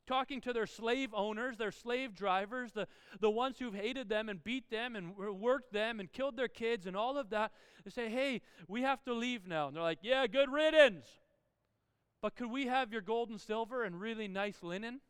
talking 0.06 0.40
to 0.42 0.52
their 0.52 0.66
slave 0.66 1.10
owners, 1.14 1.56
their 1.56 1.72
slave 1.72 2.14
drivers, 2.14 2.72
the, 2.72 2.87
the 3.20 3.30
ones 3.30 3.58
who've 3.58 3.75
hated 3.75 4.08
them 4.08 4.28
and 4.28 4.42
beat 4.42 4.70
them 4.70 4.96
and 4.96 5.16
worked 5.16 5.72
them 5.72 6.00
and 6.00 6.12
killed 6.12 6.37
their 6.37 6.49
kids 6.49 6.87
and 6.87 6.96
all 6.96 7.16
of 7.16 7.30
that. 7.30 7.52
They 7.84 7.90
say, 7.90 8.10
hey, 8.10 8.42
we 8.68 8.82
have 8.82 9.02
to 9.04 9.14
leave 9.14 9.46
now. 9.46 9.68
And 9.68 9.76
they're 9.76 9.82
like, 9.82 10.00
yeah, 10.02 10.26
good 10.26 10.50
riddance. 10.50 11.06
But 12.20 12.37
could 12.37 12.50
we 12.50 12.66
have 12.66 12.92
your 12.92 13.00
gold 13.00 13.30
and 13.30 13.40
silver 13.40 13.84
and 13.84 14.00
really 14.00 14.28
nice 14.28 14.62
linen? 14.62 15.00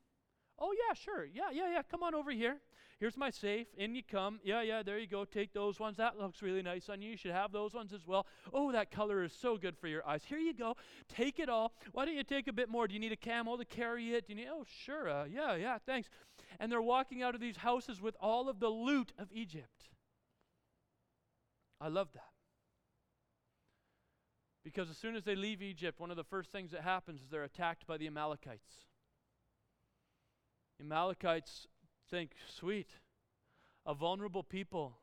Oh, 0.58 0.72
yeah, 0.72 0.94
sure. 0.94 1.24
Yeah, 1.24 1.50
yeah, 1.52 1.72
yeah. 1.72 1.82
Come 1.90 2.02
on 2.02 2.14
over 2.14 2.30
here. 2.30 2.58
Here's 3.00 3.16
my 3.16 3.30
safe. 3.30 3.66
In 3.78 3.94
you 3.94 4.02
come. 4.02 4.40
Yeah, 4.44 4.60
yeah, 4.60 4.82
there 4.82 4.98
you 4.98 5.06
go. 5.06 5.24
Take 5.24 5.54
those 5.54 5.80
ones. 5.80 5.96
That 5.96 6.18
looks 6.18 6.42
really 6.42 6.60
nice 6.60 6.90
on 6.90 7.00
you. 7.00 7.12
You 7.12 7.16
should 7.16 7.30
have 7.32 7.50
those 7.50 7.72
ones 7.72 7.94
as 7.94 8.06
well. 8.06 8.26
Oh, 8.52 8.70
that 8.72 8.90
color 8.90 9.24
is 9.24 9.32
so 9.32 9.56
good 9.56 9.74
for 9.78 9.88
your 9.88 10.06
eyes. 10.06 10.22
Here 10.26 10.38
you 10.38 10.52
go. 10.52 10.76
Take 11.08 11.38
it 11.38 11.48
all. 11.48 11.72
Why 11.92 12.04
don't 12.04 12.14
you 12.14 12.24
take 12.24 12.46
a 12.46 12.52
bit 12.52 12.68
more? 12.68 12.86
Do 12.86 12.92
you 12.92 13.00
need 13.00 13.12
a 13.12 13.16
camel 13.16 13.56
to 13.56 13.64
carry 13.64 14.12
it? 14.12 14.26
Do 14.26 14.34
you 14.34 14.36
need, 14.36 14.48
oh, 14.52 14.66
sure. 14.84 15.08
Uh, 15.08 15.24
yeah, 15.24 15.54
yeah, 15.56 15.78
thanks. 15.86 16.10
And 16.58 16.70
they're 16.70 16.82
walking 16.82 17.22
out 17.22 17.34
of 17.34 17.40
these 17.40 17.56
houses 17.56 18.02
with 18.02 18.16
all 18.20 18.50
of 18.50 18.60
the 18.60 18.68
loot 18.68 19.14
of 19.18 19.28
Egypt. 19.32 19.88
I 21.80 21.88
love 21.88 22.08
that. 22.12 22.24
Because 24.62 24.90
as 24.90 24.98
soon 24.98 25.16
as 25.16 25.24
they 25.24 25.34
leave 25.34 25.62
Egypt, 25.62 25.98
one 25.98 26.10
of 26.10 26.18
the 26.18 26.24
first 26.24 26.52
things 26.52 26.72
that 26.72 26.82
happens 26.82 27.22
is 27.22 27.30
they're 27.30 27.44
attacked 27.44 27.86
by 27.86 27.96
the 27.96 28.06
Amalekites. 28.06 28.84
Amalekites 30.78 31.66
think, 32.10 32.32
sweet, 32.58 32.88
a 33.86 33.94
vulnerable 33.94 34.42
people 34.42 34.96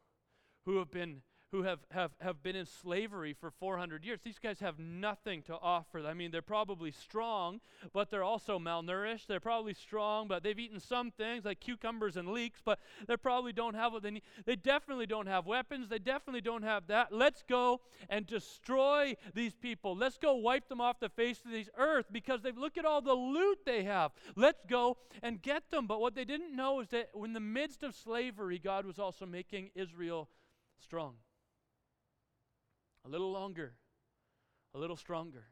who 0.66 0.78
have 0.78 0.92
been 0.92 1.22
who 1.52 1.64
have, 1.64 1.80
have, 1.92 2.12
have 2.20 2.44
been 2.44 2.56
in 2.56 2.66
slavery 2.66 3.34
for 3.34 3.52
400 3.52 4.04
years. 4.04 4.20
These 4.24 4.40
guys 4.40 4.60
have 4.60 4.80
nothing 4.80 5.42
to 5.44 5.56
offer. 5.56 6.06
I 6.06 6.14
mean, 6.14 6.30
they're 6.30 6.42
probably 6.42 6.92
strong, 6.92 7.62
but 7.94 8.12
they're 8.12 8.24
also 8.24 8.60
malnourished. 8.60 9.28
They're 9.28 9.40
probably 9.40 9.74
strong, 9.74 10.28
but 10.28 10.44
they've 10.44 10.60
eaten 10.60 10.82
some 10.82 11.10
things 11.12 11.46
like 11.46 11.62
cucumbers 11.62 12.18
and 12.18 12.30
leeks, 12.30 12.60
but 12.64 12.80
they 13.08 13.16
probably 13.16 13.54
don't 13.54 13.76
have 13.76 13.94
what 13.94 14.04
they 14.04 14.12
need. 14.12 14.24
They 14.46 14.58
definitely 14.58 15.06
don't 15.06 15.28
have 15.28 15.46
weapons. 15.46 15.88
They 15.88 16.00
definitely 16.00 16.42
don't 16.42 16.64
have 16.64 16.88
that. 16.88 17.14
Let's 17.14 17.44
go 17.48 17.80
and 18.10 18.28
destroy 18.28 19.16
these 19.34 19.56
people. 19.56 19.96
Let's 19.96 20.18
go 20.18 20.36
wipe 20.36 20.68
them 20.68 20.82
off 20.82 21.00
the 21.00 21.10
face 21.10 21.40
of 21.46 21.52
this 21.52 21.70
earth 21.78 22.08
because 22.12 22.42
they 22.42 22.52
look 22.52 22.78
at 22.78 22.84
all 22.84 23.02
the 23.02 23.14
loot 23.14 23.60
they 23.66 23.84
have. 23.84 24.12
Let's 24.36 24.66
go 24.66 24.98
and 25.24 25.42
get 25.42 25.72
them. 25.72 25.88
But 25.88 26.02
what 26.02 26.14
they 26.14 26.26
didn't 26.26 26.54
know 26.54 26.82
is 26.82 26.90
that 26.90 27.10
in 27.24 27.32
the 27.32 27.40
midst 27.40 27.84
of 27.84 27.96
slavery, 27.96 28.60
God 28.60 28.86
was 28.86 29.00
also 29.00 29.26
making 29.26 29.70
Israel 29.76 30.28
strong 30.80 31.16
a 33.08 33.10
little 33.10 33.32
longer, 33.32 33.72
a 34.76 34.78
little 34.78 34.98
stronger. 34.98 35.46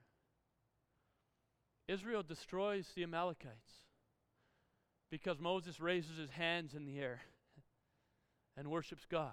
Israel 1.87 2.21
destroys 2.21 2.87
the 2.95 3.03
Amalekites 3.03 3.85
because 5.09 5.39
Moses 5.39 5.79
raises 5.79 6.17
his 6.17 6.31
hands 6.31 6.73
in 6.73 6.85
the 6.85 6.99
air 6.99 7.21
and 8.57 8.69
worships 8.69 9.05
God. 9.09 9.31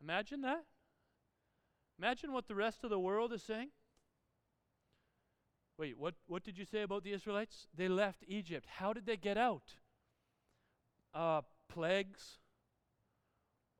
Imagine 0.00 0.42
that. 0.42 0.64
Imagine 1.98 2.32
what 2.32 2.46
the 2.46 2.54
rest 2.54 2.84
of 2.84 2.90
the 2.90 2.98
world 2.98 3.32
is 3.32 3.42
saying. 3.42 3.70
Wait, 5.78 5.98
what, 5.98 6.14
what 6.26 6.44
did 6.44 6.56
you 6.56 6.64
say 6.64 6.82
about 6.82 7.02
the 7.02 7.12
Israelites? 7.12 7.66
They 7.74 7.88
left 7.88 8.22
Egypt. 8.28 8.66
How 8.76 8.92
did 8.92 9.06
they 9.06 9.16
get 9.16 9.36
out? 9.36 9.74
Uh, 11.12 11.40
plagues, 11.68 12.38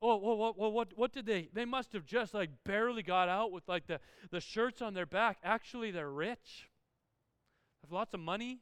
Oh, 0.02 0.16
well, 0.18 0.36
what, 0.36 0.72
what, 0.72 0.88
what, 0.94 1.12
did 1.12 1.24
they? 1.24 1.48
They 1.52 1.64
must 1.64 1.92
have 1.94 2.04
just 2.04 2.34
like 2.34 2.50
barely 2.64 3.02
got 3.02 3.28
out 3.28 3.50
with 3.50 3.66
like 3.66 3.86
the, 3.86 3.98
the 4.30 4.40
shirts 4.40 4.82
on 4.82 4.92
their 4.92 5.06
back. 5.06 5.38
Actually, 5.42 5.90
they're 5.90 6.10
rich, 6.10 6.68
have 7.82 7.92
lots 7.92 8.12
of 8.12 8.20
money, 8.20 8.60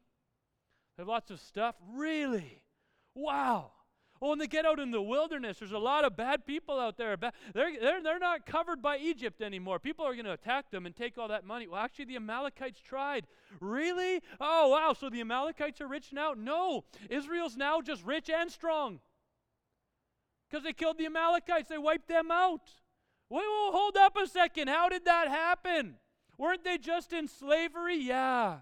They 0.97 1.03
have 1.03 1.09
lots 1.09 1.31
of 1.31 1.41
stuff. 1.41 1.75
Really? 1.93 2.63
Wow. 3.15 3.73
Oh, 4.23 4.31
when 4.31 4.39
they 4.39 4.47
get 4.47 4.65
out 4.65 4.79
in 4.79 4.93
the 4.93 5.03
wilderness, 5.03 5.59
there's 5.59 5.73
a 5.73 5.79
lot 5.79 6.05
of 6.05 6.17
bad 6.17 6.47
people 6.47 6.79
out 6.79 6.97
there. 6.97 7.17
They're, 7.17 7.33
they're, 7.53 8.03
they're 8.03 8.19
not 8.21 8.47
covered 8.47 8.81
by 8.81 8.99
Egypt 8.99 9.43
anymore. 9.43 9.81
People 9.81 10.07
are 10.07 10.15
going 10.15 10.25
to 10.25 10.33
attack 10.33 10.71
them 10.71 10.87
and 10.87 10.95
take 10.95 11.19
all 11.19 11.29
that 11.29 11.45
money. 11.45 11.67
Well, 11.67 11.81
actually, 11.81 12.07
the 12.07 12.17
Amalekites 12.17 12.81
tried. 12.81 13.27
Really? 13.61 14.23
Oh, 14.41 14.69
wow. 14.69 14.95
So 14.99 15.11
the 15.11 15.21
Amalekites 15.21 15.81
are 15.81 15.89
rich 15.89 16.13
now? 16.13 16.33
No. 16.37 16.85
Israel's 17.11 17.57
now 17.57 17.81
just 17.81 18.05
rich 18.05 18.31
and 18.31 18.51
strong 18.51 19.01
because 20.55 20.65
they 20.65 20.73
killed 20.73 20.99
the 20.99 21.07
Amalekites. 21.07 21.69
They 21.69 21.79
wiped 21.79 22.07
them 22.07 22.31
out. 22.31 22.71
Wait, 23.29 23.43
hold 23.45 23.97
up 23.97 24.17
a 24.17 24.25
second. 24.25 24.69
How 24.69 24.89
did 24.89 25.05
that 25.05 25.27
happen? 25.27 25.97
Weren't 26.39 26.63
they 26.63 26.79
just 26.79 27.13
in 27.13 27.27
slavery? 27.27 27.97
Yeah. 27.97 28.59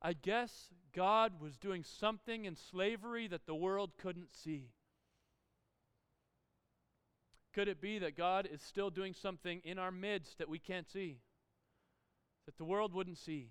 I 0.00 0.12
guess 0.12 0.68
God 0.94 1.40
was 1.40 1.56
doing 1.56 1.82
something 1.82 2.44
in 2.44 2.54
slavery 2.54 3.26
that 3.26 3.46
the 3.46 3.54
world 3.54 3.90
couldn't 3.98 4.32
see. 4.32 4.70
Could 7.52 7.66
it 7.66 7.80
be 7.80 7.98
that 7.98 8.16
God 8.16 8.48
is 8.48 8.62
still 8.62 8.90
doing 8.90 9.12
something 9.12 9.60
in 9.64 9.76
our 9.76 9.90
midst 9.90 10.38
that 10.38 10.48
we 10.48 10.60
can't 10.60 10.88
see? 10.88 11.18
That 12.46 12.58
the 12.58 12.64
world 12.64 12.94
wouldn't 12.94 13.18
see? 13.18 13.50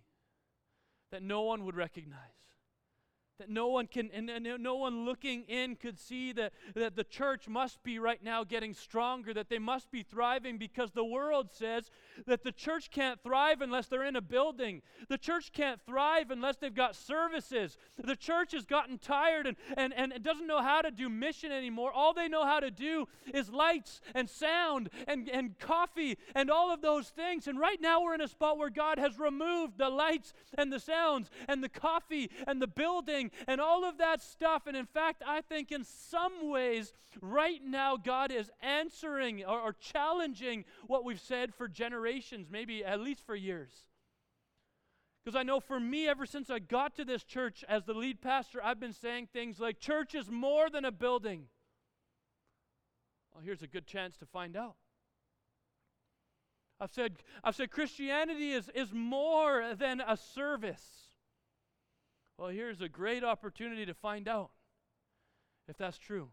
That 1.11 1.21
no 1.21 1.41
one 1.41 1.65
would 1.65 1.75
recognize? 1.75 2.46
That 3.39 3.49
no 3.49 3.67
one 3.67 3.87
can 3.87 4.09
and, 4.13 4.29
and, 4.29 4.47
no 4.63 4.75
one 4.75 5.05
looking 5.05 5.43
in 5.43 5.75
could 5.75 5.99
see 5.99 6.31
that, 6.33 6.53
that 6.75 6.95
the 6.95 7.03
church 7.03 7.47
must 7.47 7.83
be 7.83 7.99
right 7.99 8.23
now 8.23 8.43
getting 8.43 8.73
stronger 8.73 9.33
that 9.33 9.49
they 9.49 9.59
must 9.59 9.91
be 9.91 10.03
thriving 10.03 10.57
because 10.57 10.91
the 10.91 11.03
world 11.03 11.49
says 11.51 11.89
that 12.25 12.43
the 12.43 12.51
church 12.51 12.89
can't 12.89 13.21
thrive 13.21 13.61
unless 13.61 13.87
they're 13.87 14.05
in 14.05 14.15
a 14.15 14.21
building. 14.21 14.81
The 15.09 15.17
church 15.17 15.51
can't 15.53 15.79
thrive 15.85 16.31
unless 16.31 16.57
they've 16.57 16.73
got 16.73 16.95
services. 16.95 17.77
The 17.97 18.15
church 18.15 18.53
has 18.53 18.65
gotten 18.65 18.97
tired 18.97 19.47
and, 19.47 19.57
and, 19.75 19.93
and 19.93 20.23
doesn't 20.23 20.47
know 20.47 20.61
how 20.61 20.81
to 20.81 20.91
do 20.91 21.09
mission 21.09 21.51
anymore. 21.51 21.91
All 21.91 22.13
they 22.13 22.27
know 22.27 22.45
how 22.45 22.59
to 22.59 22.71
do 22.71 23.07
is 23.33 23.49
lights 23.49 24.01
and 24.15 24.29
sound 24.29 24.89
and, 25.07 25.29
and 25.29 25.57
coffee 25.59 26.17
and 26.33 26.49
all 26.49 26.71
of 26.71 26.81
those 26.81 27.09
things. 27.09 27.47
And 27.47 27.59
right 27.59 27.79
now 27.79 28.01
we're 28.01 28.15
in 28.15 28.21
a 28.21 28.27
spot 28.27 28.57
where 28.57 28.69
god 28.69 28.97
has 28.97 29.19
removed 29.19 29.77
the 29.77 29.89
lights 29.89 30.33
and 30.57 30.71
the 30.71 30.79
sounds 30.79 31.29
and 31.47 31.63
the 31.63 31.69
coffee 31.69 32.31
and 32.47 32.61
the 32.61 32.67
building 32.67 33.26
and 33.47 33.61
all 33.61 33.83
of 33.83 33.97
that 33.97 34.21
stuff. 34.21 34.67
And 34.67 34.75
in 34.75 34.85
fact, 34.85 35.23
I 35.25 35.41
think 35.41 35.71
in 35.71 35.83
some 35.83 36.49
ways, 36.49 36.93
right 37.21 37.61
now, 37.63 37.97
God 37.97 38.31
is 38.31 38.49
answering 38.61 39.43
or, 39.45 39.59
or 39.59 39.73
challenging 39.73 40.65
what 40.87 41.03
we've 41.03 41.19
said 41.19 41.53
for 41.53 41.67
generations, 41.67 42.47
maybe 42.49 42.83
at 42.83 42.99
least 42.99 43.25
for 43.25 43.35
years. 43.35 43.71
Because 45.23 45.37
I 45.37 45.43
know 45.43 45.59
for 45.59 45.79
me, 45.79 46.07
ever 46.07 46.25
since 46.25 46.49
I 46.49 46.59
got 46.59 46.95
to 46.95 47.03
this 47.03 47.23
church 47.23 47.65
as 47.67 47.83
the 47.83 47.93
lead 47.93 48.21
pastor, 48.21 48.63
I've 48.63 48.79
been 48.79 48.93
saying 48.93 49.27
things 49.33 49.59
like, 49.59 49.79
church 49.79 50.15
is 50.15 50.31
more 50.31 50.69
than 50.69 50.85
a 50.85 50.91
building. 50.91 51.47
Well, 53.33 53.43
here's 53.43 53.61
a 53.61 53.67
good 53.67 53.85
chance 53.85 54.15
to 54.17 54.25
find 54.25 54.55
out. 54.55 54.75
I've 56.79 56.91
said, 56.91 57.17
I've 57.43 57.55
said 57.55 57.71
Christianity 57.71 58.53
is, 58.53 58.69
is 58.73 58.93
more 58.93 59.73
than 59.75 59.99
a 59.99 60.15
service. 60.15 61.06
Well, 62.37 62.49
here's 62.49 62.81
a 62.81 62.89
great 62.89 63.23
opportunity 63.23 63.85
to 63.85 63.93
find 63.93 64.27
out 64.27 64.51
if 65.67 65.77
that's 65.77 65.97
true. 65.97 66.29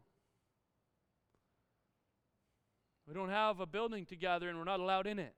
We 3.07 3.15
don't 3.15 3.31
have 3.31 3.61
a 3.61 3.67
building 3.67 4.07
to 4.07 4.17
gather 4.17 4.49
and 4.49 4.59
we're 4.59 4.65
not 4.65 4.81
allowed 4.81 5.07
in 5.07 5.19
it. 5.19 5.35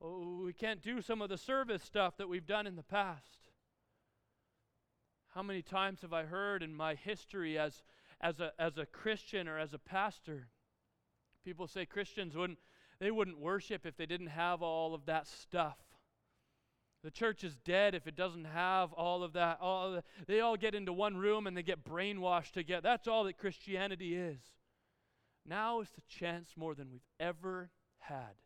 Oh, 0.00 0.42
we 0.44 0.52
can't 0.52 0.82
do 0.82 1.00
some 1.00 1.22
of 1.22 1.28
the 1.28 1.38
service 1.38 1.82
stuff 1.82 2.16
that 2.18 2.28
we've 2.28 2.46
done 2.46 2.66
in 2.66 2.76
the 2.76 2.82
past. 2.82 3.48
How 5.34 5.42
many 5.42 5.62
times 5.62 6.02
have 6.02 6.12
I 6.12 6.24
heard 6.24 6.62
in 6.62 6.74
my 6.74 6.94
history 6.94 7.58
as, 7.58 7.82
as, 8.20 8.40
a, 8.40 8.52
as 8.58 8.78
a 8.78 8.86
Christian 8.86 9.48
or 9.48 9.58
as 9.58 9.72
a 9.72 9.78
pastor, 9.78 10.48
people 11.44 11.66
say 11.66 11.86
Christians 11.86 12.36
wouldn't 12.36 12.58
they 13.00 13.10
wouldn't 13.10 13.40
worship 13.40 13.84
if 13.86 13.96
they 13.96 14.06
didn't 14.06 14.28
have 14.28 14.62
all 14.62 14.94
of 14.94 15.06
that 15.06 15.26
stuff. 15.26 15.78
The 17.04 17.10
church 17.10 17.44
is 17.44 17.54
dead 17.66 17.94
if 17.94 18.06
it 18.06 18.16
doesn't 18.16 18.46
have 18.46 18.94
all 18.94 19.22
of 19.22 19.34
that. 19.34 19.58
All 19.60 19.88
of 19.88 19.92
the, 19.92 20.02
they 20.26 20.40
all 20.40 20.56
get 20.56 20.74
into 20.74 20.90
one 20.90 21.18
room 21.18 21.46
and 21.46 21.54
they 21.54 21.62
get 21.62 21.84
brainwashed 21.84 22.52
together. 22.52 22.80
That's 22.80 23.06
all 23.06 23.24
that 23.24 23.36
Christianity 23.36 24.16
is. 24.16 24.40
Now 25.46 25.80
is 25.80 25.90
the 25.90 26.00
chance 26.08 26.54
more 26.56 26.74
than 26.74 26.90
we've 26.90 27.06
ever 27.20 27.68
had, 27.98 28.36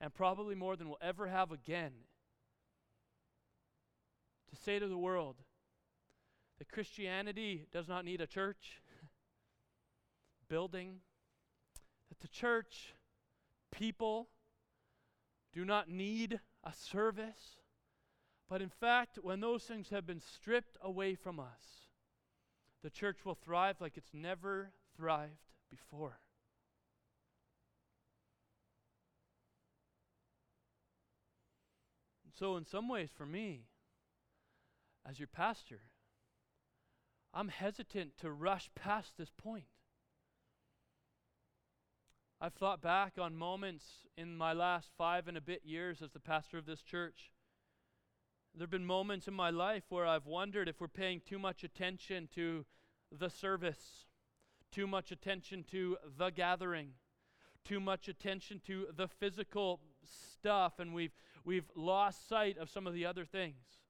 and 0.00 0.14
probably 0.14 0.54
more 0.54 0.76
than 0.76 0.88
we'll 0.88 0.98
ever 1.02 1.26
have 1.26 1.50
again, 1.50 1.90
to 4.50 4.62
say 4.62 4.78
to 4.78 4.86
the 4.86 4.96
world 4.96 5.34
that 6.58 6.70
Christianity 6.70 7.66
does 7.72 7.88
not 7.88 8.04
need 8.04 8.20
a 8.20 8.26
church 8.28 8.80
building, 10.48 11.00
that 12.08 12.20
the 12.20 12.28
church 12.28 12.94
people 13.72 14.28
do 15.52 15.64
not 15.64 15.88
need 15.88 16.38
a 16.62 16.72
service. 16.72 17.63
But 18.48 18.62
in 18.62 18.68
fact, 18.68 19.18
when 19.22 19.40
those 19.40 19.64
things 19.64 19.88
have 19.88 20.06
been 20.06 20.20
stripped 20.20 20.76
away 20.82 21.14
from 21.14 21.40
us, 21.40 21.88
the 22.82 22.90
church 22.90 23.24
will 23.24 23.34
thrive 23.34 23.80
like 23.80 23.96
it's 23.96 24.12
never 24.12 24.70
thrived 24.96 25.52
before. 25.70 26.18
so, 32.36 32.56
in 32.56 32.66
some 32.66 32.88
ways, 32.88 33.10
for 33.16 33.24
me, 33.24 33.68
as 35.08 35.20
your 35.20 35.28
pastor, 35.28 35.80
I'm 37.32 37.48
hesitant 37.48 38.18
to 38.18 38.30
rush 38.30 38.70
past 38.74 39.16
this 39.16 39.30
point. 39.30 39.66
I've 42.40 42.54
thought 42.54 42.82
back 42.82 43.14
on 43.18 43.36
moments 43.36 43.84
in 44.16 44.36
my 44.36 44.52
last 44.52 44.90
five 44.98 45.28
and 45.28 45.36
a 45.36 45.40
bit 45.40 45.62
years 45.64 46.02
as 46.02 46.10
the 46.10 46.20
pastor 46.20 46.58
of 46.58 46.66
this 46.66 46.82
church. 46.82 47.30
There 48.56 48.62
have 48.62 48.70
been 48.70 48.86
moments 48.86 49.26
in 49.26 49.34
my 49.34 49.50
life 49.50 49.82
where 49.88 50.06
I've 50.06 50.26
wondered 50.26 50.68
if 50.68 50.80
we're 50.80 50.86
paying 50.86 51.20
too 51.26 51.40
much 51.40 51.64
attention 51.64 52.28
to 52.36 52.64
the 53.10 53.28
service, 53.28 54.04
too 54.70 54.86
much 54.86 55.10
attention 55.10 55.64
to 55.72 55.96
the 56.16 56.30
gathering, 56.30 56.90
too 57.64 57.80
much 57.80 58.06
attention 58.06 58.60
to 58.66 58.86
the 58.94 59.08
physical 59.08 59.80
stuff, 60.04 60.78
and 60.78 60.94
we've, 60.94 61.16
we've 61.44 61.68
lost 61.74 62.28
sight 62.28 62.56
of 62.56 62.70
some 62.70 62.86
of 62.86 62.94
the 62.94 63.04
other 63.04 63.24
things. 63.24 63.83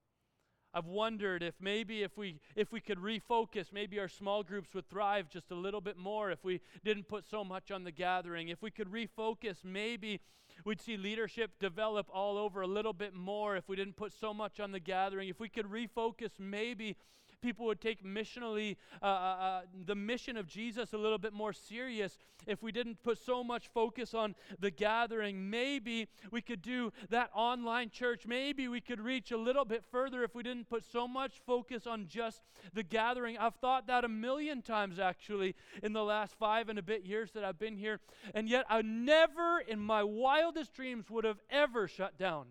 I've 0.75 0.87
wondered 0.87 1.41
if 1.41 1.55
maybe 1.61 2.03
if 2.03 2.17
we 2.17 2.35
if 2.53 2.73
we 2.73 2.81
could 2.81 2.97
refocus, 2.97 3.71
maybe 3.71 3.97
our 3.97 4.09
small 4.09 4.43
groups 4.43 4.73
would 4.73 4.89
thrive 4.89 5.29
just 5.29 5.49
a 5.49 5.55
little 5.55 5.79
bit 5.79 5.95
more 5.95 6.31
if 6.31 6.43
we 6.43 6.59
didn't 6.83 7.07
put 7.07 7.23
so 7.25 7.45
much 7.45 7.71
on 7.71 7.85
the 7.85 7.93
gathering. 7.93 8.49
If 8.49 8.61
we 8.61 8.71
could 8.71 8.91
refocus, 8.91 9.63
maybe 9.63 10.19
we'd 10.65 10.81
see 10.81 10.97
leadership 10.97 11.51
develop 11.59 12.07
all 12.13 12.37
over 12.37 12.59
a 12.59 12.67
little 12.67 12.91
bit 12.91 13.13
more 13.13 13.55
if 13.55 13.69
we 13.69 13.77
didn't 13.77 13.95
put 13.95 14.11
so 14.11 14.33
much 14.33 14.59
on 14.59 14.73
the 14.73 14.81
gathering. 14.81 15.29
If 15.29 15.39
we 15.39 15.47
could 15.47 15.67
refocus, 15.67 16.31
maybe 16.39 16.97
people 17.41 17.65
would 17.65 17.81
take 17.81 18.03
missionally 18.03 18.75
uh, 19.01 19.05
uh, 19.05 19.09
uh, 19.09 19.61
the 19.85 19.95
mission 19.95 20.37
of 20.37 20.47
Jesus 20.47 20.93
a 20.93 20.97
little 20.97 21.17
bit 21.17 21.33
more 21.33 21.53
serious 21.53 22.17
if 22.47 22.61
we 22.61 22.71
didn't 22.71 23.01
put 23.03 23.17
so 23.17 23.43
much 23.43 23.67
focus 23.73 24.13
on 24.13 24.35
the 24.59 24.71
gathering. 24.71 25.49
Maybe 25.49 26.07
we 26.31 26.41
could 26.41 26.61
do 26.61 26.91
that 27.09 27.29
online 27.33 27.89
church. 27.89 28.25
Maybe 28.27 28.67
we 28.67 28.81
could 28.81 28.99
reach 28.99 29.31
a 29.31 29.37
little 29.37 29.65
bit 29.65 29.83
further 29.91 30.23
if 30.23 30.35
we 30.35 30.43
didn't 30.43 30.69
put 30.69 30.83
so 30.83 31.07
much 31.07 31.41
focus 31.45 31.87
on 31.87 32.07
just 32.07 32.41
the 32.73 32.83
gathering. 32.83 33.37
I've 33.37 33.55
thought 33.55 33.87
that 33.87 34.03
a 34.03 34.09
million 34.09 34.61
times 34.61 34.99
actually 34.99 35.55
in 35.83 35.93
the 35.93 36.03
last 36.03 36.35
five 36.37 36.69
and 36.69 36.79
a 36.79 36.83
bit 36.83 37.05
years 37.05 37.31
that 37.31 37.43
I've 37.43 37.59
been 37.59 37.77
here, 37.77 37.99
and 38.33 38.47
yet 38.49 38.65
I 38.69 38.81
never 38.81 39.59
in 39.59 39.79
my 39.79 40.03
wildest 40.03 40.73
dreams 40.73 41.09
would 41.09 41.25
have 41.25 41.39
ever 41.49 41.87
shut 41.87 42.17
down 42.17 42.47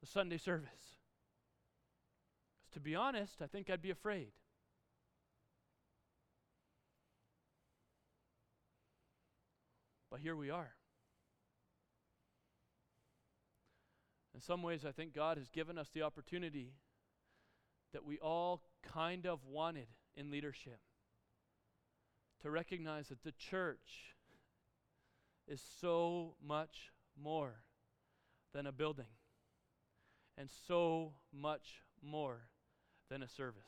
the 0.00 0.06
Sunday 0.06 0.38
service 0.38 0.89
to 2.72 2.80
be 2.80 2.94
honest, 2.94 3.42
I 3.42 3.46
think 3.46 3.68
I'd 3.68 3.82
be 3.82 3.90
afraid. 3.90 4.32
But 10.10 10.20
here 10.20 10.36
we 10.36 10.50
are. 10.50 10.72
In 14.34 14.40
some 14.40 14.62
ways, 14.62 14.84
I 14.84 14.92
think 14.92 15.14
God 15.14 15.36
has 15.36 15.50
given 15.50 15.78
us 15.78 15.90
the 15.92 16.02
opportunity 16.02 16.72
that 17.92 18.04
we 18.04 18.18
all 18.18 18.62
kind 18.82 19.26
of 19.26 19.44
wanted 19.44 19.88
in 20.16 20.30
leadership 20.30 20.80
to 22.42 22.50
recognize 22.50 23.08
that 23.08 23.22
the 23.22 23.32
church 23.32 24.14
is 25.46 25.60
so 25.80 26.34
much 26.42 26.92
more 27.20 27.62
than 28.54 28.66
a 28.66 28.72
building 28.72 29.06
and 30.38 30.48
so 30.66 31.12
much 31.32 31.82
more 32.02 32.49
than 33.10 33.22
a 33.22 33.28
service. 33.28 33.62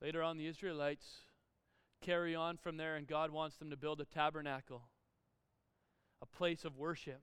Later 0.00 0.22
on, 0.22 0.36
the 0.36 0.46
Israelites 0.46 1.06
carry 2.00 2.34
on 2.34 2.56
from 2.56 2.76
there, 2.76 2.96
and 2.96 3.08
God 3.08 3.30
wants 3.30 3.56
them 3.56 3.70
to 3.70 3.76
build 3.76 4.00
a 4.00 4.04
tabernacle, 4.04 4.82
a 6.22 6.26
place 6.26 6.64
of 6.64 6.76
worship. 6.76 7.22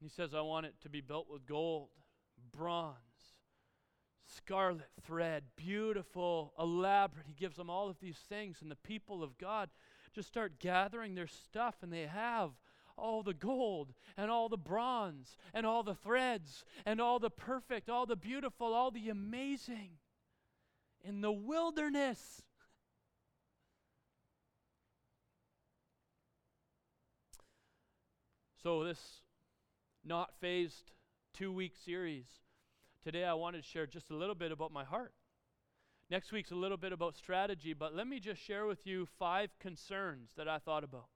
And 0.00 0.08
He 0.08 0.14
says, 0.14 0.32
I 0.32 0.42
want 0.42 0.66
it 0.66 0.74
to 0.82 0.88
be 0.88 1.00
built 1.00 1.28
with 1.28 1.46
gold, 1.46 1.88
bronze, 2.52 2.96
scarlet 4.36 4.90
thread, 5.04 5.44
beautiful, 5.56 6.52
elaborate. 6.58 7.26
He 7.26 7.34
gives 7.34 7.56
them 7.56 7.70
all 7.70 7.88
of 7.88 7.98
these 7.98 8.18
things, 8.28 8.58
and 8.60 8.70
the 8.70 8.76
people 8.76 9.22
of 9.22 9.38
God 9.38 9.70
just 10.14 10.28
start 10.28 10.60
gathering 10.60 11.14
their 11.14 11.26
stuff, 11.26 11.76
and 11.82 11.92
they 11.92 12.06
have 12.06 12.50
all 12.96 13.22
the 13.22 13.34
gold 13.34 13.92
and 14.16 14.30
all 14.30 14.48
the 14.48 14.56
bronze 14.56 15.36
and 15.54 15.66
all 15.66 15.82
the 15.82 15.94
threads 15.94 16.64
and 16.84 17.00
all 17.00 17.18
the 17.18 17.30
perfect, 17.30 17.88
all 17.88 18.06
the 18.06 18.16
beautiful, 18.16 18.74
all 18.74 18.90
the 18.90 19.08
amazing 19.08 19.90
in 21.04 21.20
the 21.20 21.32
wilderness. 21.32 22.42
So, 28.62 28.84
this 28.84 29.00
not 30.04 30.30
phased 30.40 30.92
two 31.34 31.52
week 31.52 31.72
series, 31.84 32.26
today 33.02 33.24
I 33.24 33.34
wanted 33.34 33.64
to 33.64 33.68
share 33.68 33.86
just 33.86 34.10
a 34.10 34.14
little 34.14 34.36
bit 34.36 34.52
about 34.52 34.72
my 34.72 34.84
heart. 34.84 35.12
Next 36.10 36.30
week's 36.30 36.50
a 36.50 36.56
little 36.56 36.76
bit 36.76 36.92
about 36.92 37.16
strategy, 37.16 37.72
but 37.72 37.94
let 37.94 38.06
me 38.06 38.20
just 38.20 38.40
share 38.40 38.66
with 38.66 38.86
you 38.86 39.08
five 39.18 39.50
concerns 39.58 40.30
that 40.36 40.46
I 40.46 40.58
thought 40.58 40.84
about. 40.84 41.06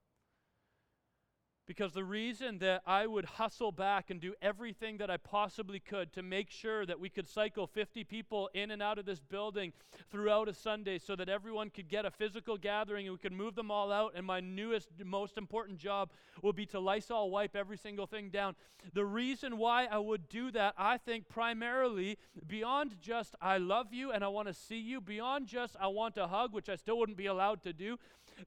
Because 1.66 1.92
the 1.92 2.04
reason 2.04 2.58
that 2.58 2.82
I 2.86 3.06
would 3.06 3.24
hustle 3.24 3.72
back 3.72 4.10
and 4.10 4.20
do 4.20 4.34
everything 4.40 4.98
that 4.98 5.10
I 5.10 5.16
possibly 5.16 5.80
could 5.80 6.12
to 6.12 6.22
make 6.22 6.48
sure 6.48 6.86
that 6.86 7.00
we 7.00 7.08
could 7.08 7.28
cycle 7.28 7.66
50 7.66 8.04
people 8.04 8.48
in 8.54 8.70
and 8.70 8.80
out 8.80 8.98
of 8.98 9.04
this 9.04 9.18
building 9.18 9.72
throughout 10.10 10.48
a 10.48 10.54
Sunday 10.54 10.98
so 10.98 11.16
that 11.16 11.28
everyone 11.28 11.70
could 11.70 11.88
get 11.88 12.04
a 12.04 12.10
physical 12.10 12.56
gathering 12.56 13.06
and 13.06 13.14
we 13.14 13.18
could 13.18 13.32
move 13.32 13.56
them 13.56 13.72
all 13.72 13.90
out, 13.90 14.12
and 14.14 14.24
my 14.24 14.38
newest, 14.38 14.90
most 15.04 15.36
important 15.36 15.78
job 15.78 16.12
will 16.40 16.52
be 16.52 16.66
to 16.66 16.78
Lysol 16.78 17.30
wipe 17.30 17.56
every 17.56 17.76
single 17.76 18.06
thing 18.06 18.30
down. 18.30 18.54
The 18.94 19.04
reason 19.04 19.58
why 19.58 19.86
I 19.86 19.98
would 19.98 20.28
do 20.28 20.52
that, 20.52 20.74
I 20.78 20.98
think, 20.98 21.28
primarily 21.28 22.18
beyond 22.46 23.00
just 23.00 23.34
I 23.40 23.58
love 23.58 23.92
you 23.92 24.12
and 24.12 24.22
I 24.22 24.28
want 24.28 24.46
to 24.46 24.54
see 24.54 24.78
you, 24.78 25.00
beyond 25.00 25.48
just 25.48 25.74
I 25.80 25.88
want 25.88 26.16
a 26.16 26.28
hug, 26.28 26.52
which 26.52 26.68
I 26.68 26.76
still 26.76 26.98
wouldn't 26.98 27.18
be 27.18 27.26
allowed 27.26 27.62
to 27.64 27.72
do 27.72 27.98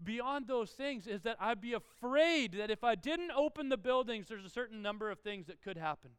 beyond 0.04 0.47
those 0.47 0.71
things 0.71 1.08
is 1.08 1.21
that 1.23 1.38
I'd 1.39 1.62
be 1.62 1.73
afraid 1.73 2.54
that 2.54 2.69
if 2.69 2.84
I 2.84 2.95
didn't 2.95 3.32
open 3.32 3.69
the 3.69 3.78
buildings, 3.78 4.28
there's 4.28 4.45
a 4.45 4.49
certain 4.49 4.82
number 4.82 5.10
of 5.10 5.19
things 5.19 5.47
that 5.47 5.62
could 5.62 5.78
happen. 5.78 6.12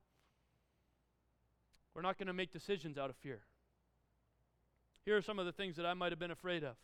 We're 1.95 2.03
not 2.03 2.19
going 2.19 2.29
to 2.29 2.33
make 2.33 2.53
decisions 2.53 2.99
out 2.99 3.11
of 3.11 3.17
fear. 3.17 3.41
Here 5.05 5.17
are 5.17 5.23
some 5.23 5.39
of 5.39 5.47
the 5.47 5.53
things 5.53 5.77
that 5.77 5.87
I 5.87 5.95
might 5.95 6.13
have 6.13 6.19
been 6.19 6.31
afraid 6.31 6.63
of. 6.63 6.77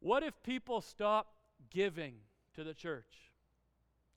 What 0.00 0.22
if 0.22 0.34
people 0.42 0.80
stop 0.80 1.34
giving 1.70 2.14
to 2.54 2.64
the 2.64 2.74
church? 2.74 3.30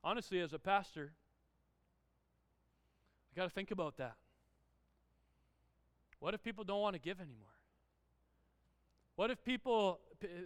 Honestly, 0.04 0.40
as 0.40 0.54
a 0.54 0.60
pastor, 0.60 1.14
I 3.32 3.36
got 3.36 3.44
to 3.46 3.50
think 3.50 3.72
about 3.72 3.98
that. 3.98 4.16
What 6.20 6.34
if 6.34 6.44
people 6.44 6.64
don't 6.64 6.82
want 6.82 6.96
to 6.96 7.00
give 7.00 7.20
anymore? 7.20 7.55
What 9.16 9.32
if 9.32 9.44
people 9.46 10.00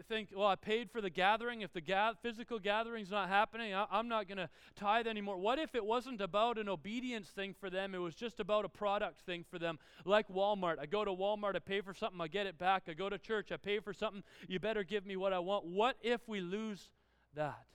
think, 0.08 0.30
well, 0.36 0.48
I 0.48 0.56
paid 0.56 0.92
for 0.92 1.02
the 1.02 1.10
gathering. 1.10 1.62
If 1.62 1.74
the 1.74 1.82
ga- 1.82 2.14
physical 2.22 2.60
gathering's 2.60 3.10
not 3.10 3.30
happening, 3.30 3.74
I- 3.74 3.88
I'm 3.90 4.08
not 4.08 4.28
going 4.28 4.38
to 4.38 4.50
tithe 4.76 5.08
anymore. 5.08 5.38
What 5.38 5.60
if 5.60 5.76
it 5.76 5.84
wasn't 5.84 6.22
about 6.22 6.58
an 6.58 6.70
obedience 6.70 7.30
thing 7.30 7.54
for 7.54 7.70
them? 7.70 7.96
It 7.96 8.00
was 8.00 8.16
just 8.16 8.40
about 8.40 8.66
a 8.66 8.70
product 8.70 9.22
thing 9.22 9.44
for 9.44 9.58
them, 9.58 9.80
like 10.06 10.28
Walmart. 10.28 10.80
I 10.80 10.86
go 10.86 11.04
to 11.04 11.12
Walmart, 11.12 11.56
I 11.56 11.60
pay 11.60 11.82
for 11.82 11.94
something, 11.94 12.20
I 12.22 12.28
get 12.28 12.48
it 12.48 12.58
back. 12.58 12.84
I 12.88 12.94
go 12.94 13.10
to 13.10 13.18
church, 13.18 13.52
I 13.52 13.58
pay 13.58 13.80
for 13.80 13.94
something, 13.94 14.24
you 14.48 14.60
better 14.60 14.84
give 14.84 15.06
me 15.06 15.16
what 15.16 15.34
I 15.34 15.40
want. 15.40 15.66
What 15.66 15.98
if 16.02 16.28
we 16.28 16.42
lose 16.42 16.92
that? 17.34 17.66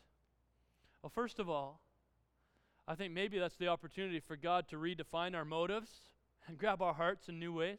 Well, 1.02 1.10
first 1.10 1.38
of 1.38 1.48
all, 1.48 1.80
I 2.86 2.94
think 2.94 3.12
maybe 3.12 3.38
that's 3.38 3.56
the 3.56 3.68
opportunity 3.68 4.20
for 4.20 4.36
God 4.36 4.68
to 4.68 4.76
redefine 4.76 5.34
our 5.34 5.44
motives 5.44 5.90
and 6.46 6.58
grab 6.58 6.82
our 6.82 6.94
hearts 6.94 7.28
in 7.28 7.38
new 7.38 7.52
ways. 7.52 7.78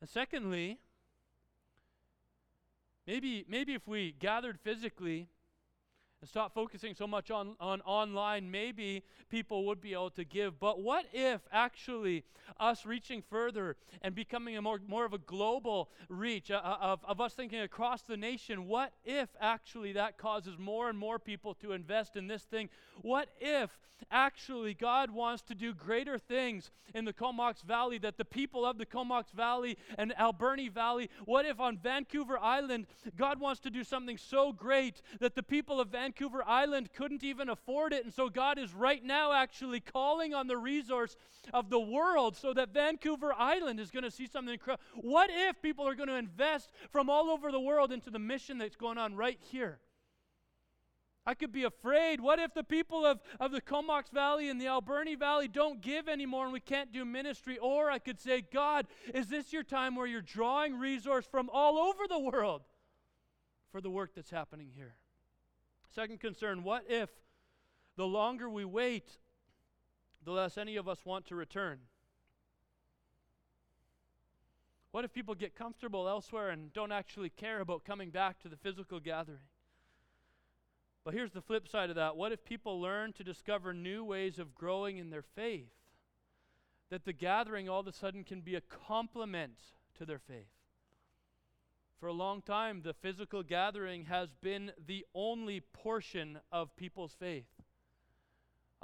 And 0.00 0.08
secondly, 0.08 0.78
maybe, 3.06 3.44
maybe 3.48 3.74
if 3.74 3.86
we 3.86 4.12
gathered 4.18 4.58
physically 4.60 5.28
and 6.24 6.28
stopped 6.30 6.54
focusing 6.54 6.94
so 6.94 7.06
much 7.06 7.30
on, 7.30 7.54
on 7.60 7.82
online, 7.82 8.50
maybe 8.50 9.02
people 9.28 9.66
would 9.66 9.78
be 9.78 9.92
able 9.92 10.08
to 10.08 10.24
give. 10.24 10.58
But 10.58 10.80
what 10.80 11.04
if 11.12 11.42
actually 11.52 12.24
us 12.58 12.86
reaching 12.86 13.22
further 13.28 13.76
and 14.00 14.14
becoming 14.14 14.56
a 14.56 14.62
more, 14.62 14.80
more 14.88 15.04
of 15.04 15.12
a 15.12 15.18
global 15.18 15.90
reach 16.08 16.50
uh, 16.50 16.62
uh, 16.64 16.78
of, 16.80 17.04
of 17.04 17.20
us 17.20 17.34
thinking 17.34 17.60
across 17.60 18.00
the 18.00 18.16
nation, 18.16 18.66
what 18.66 18.94
if 19.04 19.28
actually 19.38 19.92
that 19.92 20.16
causes 20.16 20.56
more 20.58 20.88
and 20.88 20.98
more 20.98 21.18
people 21.18 21.52
to 21.56 21.72
invest 21.72 22.16
in 22.16 22.26
this 22.26 22.44
thing? 22.44 22.70
What 23.02 23.28
if 23.38 23.78
actually 24.10 24.74
God 24.74 25.10
wants 25.10 25.42
to 25.44 25.54
do 25.54 25.74
greater 25.74 26.18
things 26.18 26.70
in 26.94 27.04
the 27.04 27.12
Comox 27.12 27.62
Valley 27.62 27.98
that 27.98 28.18
the 28.18 28.24
people 28.24 28.64
of 28.64 28.78
the 28.78 28.86
Comox 28.86 29.30
Valley 29.32 29.76
and 29.98 30.12
Alberni 30.18 30.68
Valley, 30.68 31.10
what 31.24 31.46
if 31.46 31.60
on 31.60 31.78
Vancouver 31.78 32.38
Island, 32.38 32.86
God 33.16 33.40
wants 33.40 33.60
to 33.60 33.70
do 33.70 33.84
something 33.84 34.18
so 34.18 34.52
great 34.52 35.02
that 35.20 35.34
the 35.34 35.42
people 35.42 35.80
of 35.80 35.88
Vancouver 35.88 36.13
Island 36.46 36.90
couldn't 36.92 37.24
even 37.24 37.48
afford 37.48 37.92
it? 37.92 38.04
And 38.04 38.12
so 38.12 38.28
God 38.28 38.58
is 38.58 38.74
right 38.74 39.02
now 39.02 39.32
actually 39.32 39.80
calling 39.80 40.34
on 40.34 40.46
the 40.46 40.56
resource 40.56 41.16
of 41.52 41.70
the 41.70 41.80
world 41.80 42.36
so 42.36 42.52
that 42.54 42.72
Vancouver 42.72 43.32
Island 43.36 43.80
is 43.80 43.90
going 43.90 44.04
to 44.04 44.10
see 44.10 44.26
something 44.26 44.54
incredible. 44.54 44.84
What 44.94 45.30
if 45.32 45.60
people 45.62 45.86
are 45.86 45.94
going 45.94 46.08
to 46.08 46.16
invest 46.16 46.70
from 46.90 47.10
all 47.10 47.30
over 47.30 47.50
the 47.50 47.60
world 47.60 47.92
into 47.92 48.10
the 48.10 48.18
mission 48.18 48.58
that's 48.58 48.76
going 48.76 48.98
on 48.98 49.14
right 49.14 49.38
here? 49.40 49.78
I 51.26 51.34
could 51.34 51.52
be 51.52 51.64
afraid. 51.64 52.20
What 52.20 52.38
if 52.38 52.52
the 52.52 52.64
people 52.64 53.06
of, 53.06 53.20
of 53.40 53.50
the 53.50 53.60
Comox 53.60 54.10
Valley 54.10 54.50
and 54.50 54.60
the 54.60 54.66
Alberni 54.66 55.14
Valley 55.14 55.48
don't 55.48 55.80
give 55.80 56.06
anymore 56.06 56.44
and 56.44 56.52
we 56.52 56.60
can't 56.60 56.92
do 56.92 57.04
ministry? 57.04 57.56
Or 57.58 57.90
I 57.90 57.98
could 57.98 58.20
say, 58.20 58.42
God, 58.42 58.86
is 59.14 59.28
this 59.28 59.52
your 59.52 59.62
time 59.62 59.96
where 59.96 60.06
you're 60.06 60.20
drawing 60.20 60.78
resource 60.78 61.24
from 61.24 61.48
all 61.50 61.78
over 61.78 62.06
the 62.08 62.18
world 62.18 62.62
for 63.72 63.80
the 63.80 63.90
work 63.90 64.10
that's 64.14 64.30
happening 64.30 64.68
here? 64.74 64.96
Second 65.94 66.18
concern 66.20 66.64
what 66.64 66.84
if 66.88 67.08
the 67.96 68.06
longer 68.06 68.50
we 68.50 68.64
wait, 68.64 69.18
the 70.24 70.32
less 70.32 70.58
any 70.58 70.76
of 70.76 70.88
us 70.88 71.04
want 71.04 71.26
to 71.26 71.36
return? 71.36 71.78
What 74.90 75.04
if 75.04 75.12
people 75.12 75.34
get 75.34 75.54
comfortable 75.54 76.08
elsewhere 76.08 76.50
and 76.50 76.72
don't 76.72 76.92
actually 76.92 77.30
care 77.30 77.60
about 77.60 77.84
coming 77.84 78.10
back 78.10 78.40
to 78.40 78.48
the 78.48 78.56
physical 78.56 79.00
gathering? 79.00 79.46
But 81.04 81.14
here's 81.14 81.32
the 81.32 81.42
flip 81.42 81.68
side 81.68 81.90
of 81.90 81.96
that. 81.96 82.16
What 82.16 82.32
if 82.32 82.44
people 82.44 82.80
learn 82.80 83.12
to 83.14 83.24
discover 83.24 83.74
new 83.74 84.04
ways 84.04 84.38
of 84.38 84.54
growing 84.54 84.96
in 84.98 85.10
their 85.10 85.22
faith? 85.22 85.72
That 86.90 87.04
the 87.04 87.12
gathering 87.12 87.68
all 87.68 87.80
of 87.80 87.86
a 87.86 87.92
sudden 87.92 88.24
can 88.24 88.40
be 88.40 88.54
a 88.54 88.60
complement 88.60 89.58
to 89.98 90.06
their 90.06 90.18
faith. 90.18 90.53
For 92.04 92.08
a 92.08 92.12
long 92.12 92.42
time, 92.42 92.82
the 92.82 92.92
physical 92.92 93.42
gathering 93.42 94.04
has 94.04 94.28
been 94.42 94.72
the 94.86 95.06
only 95.14 95.60
portion 95.60 96.38
of 96.52 96.76
people's 96.76 97.14
faith. 97.18 97.46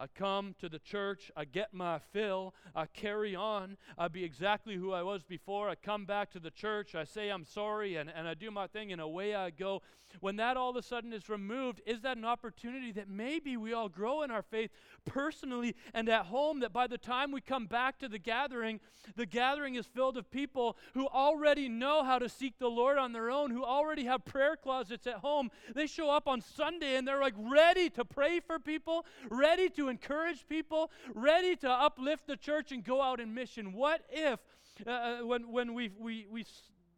I 0.00 0.06
come 0.06 0.54
to 0.60 0.70
the 0.70 0.78
church, 0.78 1.30
I 1.36 1.44
get 1.44 1.74
my 1.74 1.98
fill, 1.98 2.54
I 2.74 2.86
carry 2.86 3.36
on, 3.36 3.76
I 3.98 4.08
be 4.08 4.24
exactly 4.24 4.76
who 4.76 4.94
I 4.94 5.02
was 5.02 5.24
before. 5.24 5.68
I 5.68 5.74
come 5.74 6.06
back 6.06 6.30
to 6.30 6.40
the 6.40 6.50
church, 6.50 6.94
I 6.94 7.04
say 7.04 7.28
I'm 7.28 7.44
sorry, 7.44 7.96
and, 7.96 8.10
and 8.10 8.26
I 8.26 8.32
do 8.32 8.50
my 8.50 8.66
thing, 8.66 8.92
and 8.92 9.00
away 9.00 9.34
I 9.34 9.50
go. 9.50 9.82
When 10.18 10.36
that 10.36 10.56
all 10.56 10.70
of 10.70 10.76
a 10.76 10.82
sudden 10.82 11.12
is 11.12 11.28
removed, 11.28 11.82
is 11.86 12.00
that 12.00 12.16
an 12.16 12.24
opportunity 12.24 12.90
that 12.92 13.08
maybe 13.08 13.56
we 13.56 13.72
all 13.72 13.88
grow 13.88 14.22
in 14.22 14.30
our 14.30 14.42
faith 14.42 14.70
personally 15.04 15.76
and 15.94 16.08
at 16.08 16.26
home? 16.26 16.60
That 16.60 16.72
by 16.72 16.88
the 16.88 16.98
time 16.98 17.30
we 17.30 17.40
come 17.40 17.66
back 17.66 17.98
to 18.00 18.08
the 18.08 18.18
gathering, 18.18 18.80
the 19.14 19.26
gathering 19.26 19.76
is 19.76 19.86
filled 19.86 20.16
of 20.16 20.30
people 20.30 20.76
who 20.94 21.06
already 21.06 21.68
know 21.68 22.02
how 22.02 22.18
to 22.18 22.28
seek 22.28 22.58
the 22.58 22.68
Lord 22.68 22.98
on 22.98 23.12
their 23.12 23.30
own, 23.30 23.50
who 23.50 23.64
already 23.64 24.04
have 24.06 24.24
prayer 24.24 24.56
closets 24.56 25.06
at 25.06 25.16
home. 25.16 25.50
They 25.74 25.86
show 25.86 26.10
up 26.10 26.26
on 26.26 26.40
Sunday 26.40 26.96
and 26.96 27.06
they're 27.06 27.20
like 27.20 27.34
ready 27.36 27.88
to 27.90 28.04
pray 28.04 28.40
for 28.40 28.58
people, 28.58 29.06
ready 29.30 29.68
to 29.70 29.88
encourage 29.90 30.48
people, 30.48 30.90
ready 31.14 31.57
to 31.57 31.70
uplift 31.70 32.26
the 32.26 32.37
church 32.37 32.72
and 32.72 32.83
go 32.83 33.03
out 33.03 33.20
in 33.20 33.35
mission. 33.35 33.72
What 33.72 34.03
if, 34.11 34.40
uh, 34.87 34.90
uh 34.90 35.18
when, 35.26 35.53
when 35.53 35.74
we, 35.74 35.90
we, 35.98 36.26
we, 36.31 36.46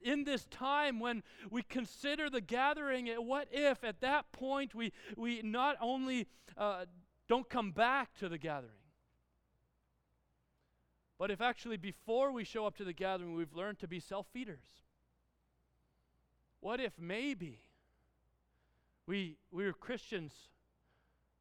in 0.02 0.24
this 0.24 0.44
time 0.46 1.00
when 1.00 1.22
we 1.50 1.62
consider 1.62 2.30
the 2.30 2.40
gathering, 2.40 3.08
what 3.08 3.48
if 3.50 3.82
at 3.82 4.00
that 4.00 4.30
point 4.32 4.74
we, 4.74 4.92
we 5.16 5.42
not 5.42 5.76
only 5.80 6.28
uh, 6.56 6.84
don't 7.28 7.48
come 7.48 7.72
back 7.72 8.14
to 8.18 8.28
the 8.28 8.38
gathering, 8.38 8.72
but 11.18 11.30
if 11.30 11.40
actually 11.40 11.76
before 11.76 12.32
we 12.32 12.44
show 12.44 12.66
up 12.66 12.76
to 12.76 12.84
the 12.84 12.92
gathering, 12.92 13.34
we've 13.34 13.54
learned 13.54 13.78
to 13.78 13.88
be 13.88 14.00
self 14.00 14.26
feeders? 14.32 14.64
What 16.60 16.80
if 16.80 16.92
maybe 16.98 17.60
we, 19.06 19.36
we're 19.50 19.72
Christians 19.72 20.32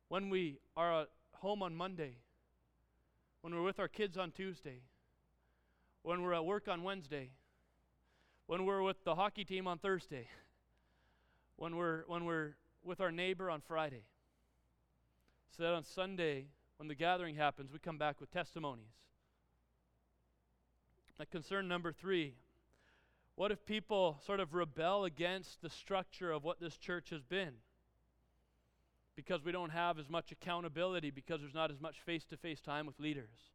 when 0.08 0.30
we 0.30 0.60
are 0.76 1.06
home 1.42 1.64
on 1.64 1.76
Monday, 1.76 2.18
when 3.42 3.54
we're 3.56 3.64
with 3.64 3.80
our 3.80 3.88
kids 3.88 4.16
on 4.16 4.32
Tuesday, 4.32 4.82
when 6.04 6.22
we're 6.22 6.34
at 6.34 6.46
work 6.46 6.68
on 6.68 6.84
Wednesday, 6.84 7.32
when 8.46 8.66
we're 8.66 8.84
with 8.84 9.04
the 9.04 9.16
hockey 9.16 9.44
team 9.44 9.68
on 9.68 9.80
Thursday, 9.80 10.28
when 11.56 11.76
we're, 11.76 12.04
when 12.06 12.26
we're 12.26 12.56
with 12.84 13.02
our 13.02 13.12
neighbor 13.12 13.50
on 13.50 13.60
Friday. 13.60 14.04
So 15.58 15.64
that 15.64 15.74
on 15.74 15.84
Sunday, 15.84 16.46
when 16.78 16.88
the 16.88 16.96
gathering 16.96 17.36
happens, 17.36 17.72
we 17.74 17.80
come 17.80 17.98
back 17.98 18.22
with 18.22 18.32
testimonies. 18.32 18.94
That 21.18 21.32
concern 21.32 21.68
number 21.68 21.92
three 21.92 22.36
what 23.36 23.52
if 23.52 23.66
people 23.66 24.20
sort 24.26 24.40
of 24.40 24.54
rebel 24.54 25.06
against 25.06 25.62
the 25.62 25.70
structure 25.70 26.32
of 26.32 26.44
what 26.44 26.60
this 26.60 26.78
church 26.78 27.10
has 27.10 27.24
been? 27.24 27.54
Because 29.26 29.44
we 29.44 29.52
don't 29.52 29.70
have 29.70 30.00
as 30.00 30.10
much 30.10 30.32
accountability, 30.32 31.12
because 31.12 31.42
there's 31.42 31.54
not 31.54 31.70
as 31.70 31.80
much 31.80 32.00
face 32.02 32.26
to 32.26 32.38
face 32.38 32.60
time 32.60 32.88
with 32.88 33.00
leaders. 33.00 33.52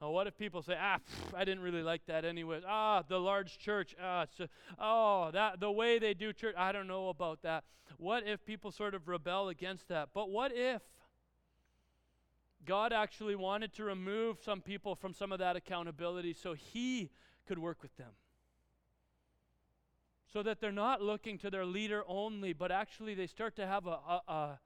Now, 0.00 0.10
what 0.10 0.26
if 0.26 0.36
people 0.38 0.62
say, 0.62 0.76
ah, 0.80 0.98
pff, 0.98 1.36
I 1.36 1.44
didn't 1.44 1.62
really 1.62 1.82
like 1.82 2.06
that 2.06 2.24
anyway. 2.24 2.60
Ah, 2.66 3.02
the 3.06 3.18
large 3.18 3.58
church. 3.58 3.94
Ah, 4.02 4.22
it's 4.22 4.50
oh, 4.78 5.30
that 5.32 5.60
the 5.60 5.70
way 5.70 5.98
they 5.98 6.14
do 6.14 6.32
church. 6.32 6.54
I 6.56 6.72
don't 6.72 6.86
know 6.86 7.10
about 7.10 7.42
that. 7.42 7.64
What 7.98 8.26
if 8.26 8.44
people 8.46 8.72
sort 8.72 8.94
of 8.94 9.08
rebel 9.08 9.50
against 9.50 9.88
that? 9.88 10.08
But 10.14 10.30
what 10.30 10.52
if 10.54 10.82
God 12.64 12.92
actually 12.92 13.36
wanted 13.36 13.74
to 13.74 13.84
remove 13.84 14.38
some 14.42 14.62
people 14.62 14.94
from 14.94 15.12
some 15.12 15.32
of 15.32 15.38
that 15.38 15.54
accountability 15.54 16.32
so 16.32 16.54
He 16.54 17.10
could 17.46 17.58
work 17.58 17.82
with 17.82 17.94
them? 17.96 18.10
So 20.32 20.42
that 20.42 20.60
they're 20.60 20.72
not 20.72 21.02
looking 21.02 21.38
to 21.38 21.50
their 21.50 21.66
leader 21.66 22.02
only, 22.06 22.52
but 22.52 22.72
actually 22.72 23.14
they 23.14 23.26
start 23.26 23.54
to 23.56 23.66
have 23.66 23.86
a, 23.86 23.90
a, 23.90 24.22
a, 24.28 24.60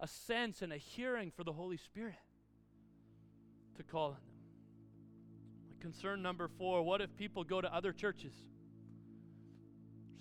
a 0.00 0.06
sense 0.06 0.62
and 0.62 0.72
a 0.72 0.76
hearing 0.76 1.32
for 1.34 1.42
the 1.42 1.52
Holy 1.52 1.76
Spirit 1.76 2.14
to 3.76 3.82
call 3.82 4.08
on 4.08 4.12
them. 4.12 4.20
Concern 5.80 6.22
number 6.22 6.48
four 6.48 6.82
what 6.82 7.00
if 7.00 7.16
people 7.16 7.44
go 7.44 7.60
to 7.60 7.72
other 7.72 7.92
churches? 7.92 8.34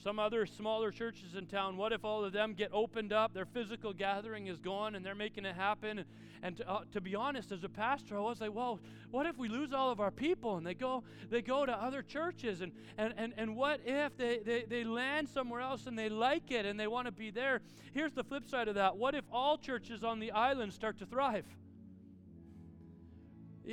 Some 0.04 0.20
other 0.20 0.46
smaller 0.46 0.92
churches 0.92 1.34
in 1.34 1.48
town, 1.48 1.76
what 1.76 1.92
if 1.92 2.06
all 2.06 2.24
of 2.24 2.32
them 2.32 2.54
get 2.54 2.70
opened 2.72 3.12
up? 3.12 3.34
Their 3.34 3.46
physical 3.46 3.94
gathering 3.94 4.46
is 4.46 4.60
gone 4.60 4.94
and 4.94 5.04
they're 5.04 5.16
making 5.16 5.46
it 5.46 5.56
happen. 5.56 6.06
and 6.44 6.58
to, 6.58 6.70
uh, 6.70 6.80
to 6.92 7.02
be 7.02 7.16
honest, 7.16 7.52
as 7.52 7.64
a 7.64 7.70
pastor, 7.70 8.16
I 8.16 8.22
was 8.22 8.40
like, 8.40 8.54
well, 8.54 8.80
what 9.10 9.26
if 9.26 9.38
we 9.40 9.50
lose 9.50 9.74
all 9.74 9.90
of 9.90 10.00
our 10.00 10.12
people 10.12 10.58
and 10.58 10.66
they 10.66 10.76
go 10.76 11.04
they 11.32 11.42
go 11.42 11.66
to 11.66 11.72
other 11.72 12.04
churches 12.04 12.62
and 12.62 12.72
and, 12.98 13.14
and, 13.18 13.34
and 13.38 13.56
what 13.56 13.82
if 13.86 14.16
they, 14.18 14.40
they, 14.46 14.66
they 14.68 14.84
land 14.84 15.30
somewhere 15.30 15.62
else 15.62 15.88
and 15.88 15.98
they 15.98 16.10
like 16.10 16.52
it 16.52 16.66
and 16.66 16.80
they 16.80 16.88
want 16.88 17.08
to 17.08 17.12
be 17.12 17.32
there? 17.32 17.62
Here's 17.94 18.14
the 18.14 18.24
flip 18.24 18.48
side 18.48 18.68
of 18.68 18.76
that. 18.76 18.98
What 18.98 19.16
if 19.16 19.26
all 19.32 19.58
churches 19.58 20.04
on 20.04 20.20
the 20.20 20.32
island 20.32 20.74
start 20.74 21.00
to 21.00 21.08
thrive? 21.08 21.46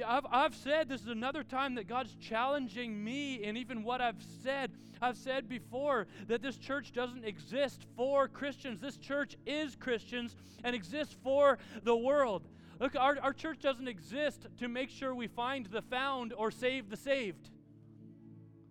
I've, 0.03 0.27
I've 0.31 0.55
said 0.55 0.89
this 0.89 1.03
is 1.03 1.09
another 1.09 1.45
time 1.45 1.77
that 1.77 1.87
God's 1.87 2.15
challenging 2.17 3.03
me 3.05 3.45
and 3.45 3.57
even 3.57 3.85
what 3.85 4.01
I've 4.01 4.23
said. 4.43 4.73
I've 5.01 5.17
said 5.17 5.49
before 5.49 6.07
that 6.29 6.43
this 6.43 6.57
church 6.57 6.93
doesn't 6.93 7.25
exist 7.25 7.87
for 7.97 8.27
Christians. 8.27 8.81
This 8.81 8.97
church 8.97 9.37
is 9.47 9.77
Christians 9.77 10.35
and 10.65 10.75
exists 10.75 11.15
for 11.23 11.59
the 11.83 11.97
world. 11.97 12.49
Look, 12.81 12.97
our, 12.97 13.19
our 13.23 13.33
church 13.33 13.61
doesn't 13.61 13.87
exist 13.87 14.47
to 14.59 14.69
make 14.69 14.91
sure 14.91 15.15
we 15.15 15.29
find 15.29 15.67
the 15.67 15.83
found 15.83 16.33
or 16.33 16.51
save 16.51 16.91
the 16.91 16.97
saved. 16.97 17.51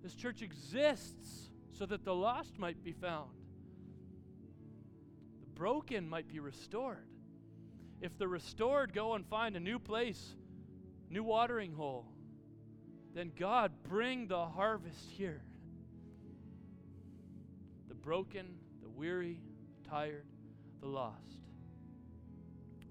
This 0.02 0.16
church 0.16 0.42
exists 0.42 1.50
so 1.72 1.86
that 1.86 2.04
the 2.04 2.14
lost 2.14 2.60
might 2.60 2.84
be 2.84 2.92
found, 2.92 3.32
the 5.40 5.48
broken 5.48 6.10
might 6.10 6.28
be 6.28 6.40
restored. 6.40 7.08
If 8.02 8.18
the 8.18 8.28
restored 8.28 8.94
go 8.94 9.14
and 9.14 9.26
find 9.26 9.56
a 9.56 9.62
new 9.62 9.80
place, 9.80 10.36
new 11.14 11.24
watering 11.24 11.74
hole, 11.74 12.08
then 13.14 13.32
God, 13.38 13.72
bring 13.84 14.28
the 14.28 14.46
harvest 14.46 15.12
here. 15.12 15.44
The 17.88 17.94
broken, 17.94 18.56
the 18.82 18.90
weary, 18.90 19.40
the 19.84 19.90
tired, 19.90 20.26
the 20.82 20.88
lost. 20.88 21.38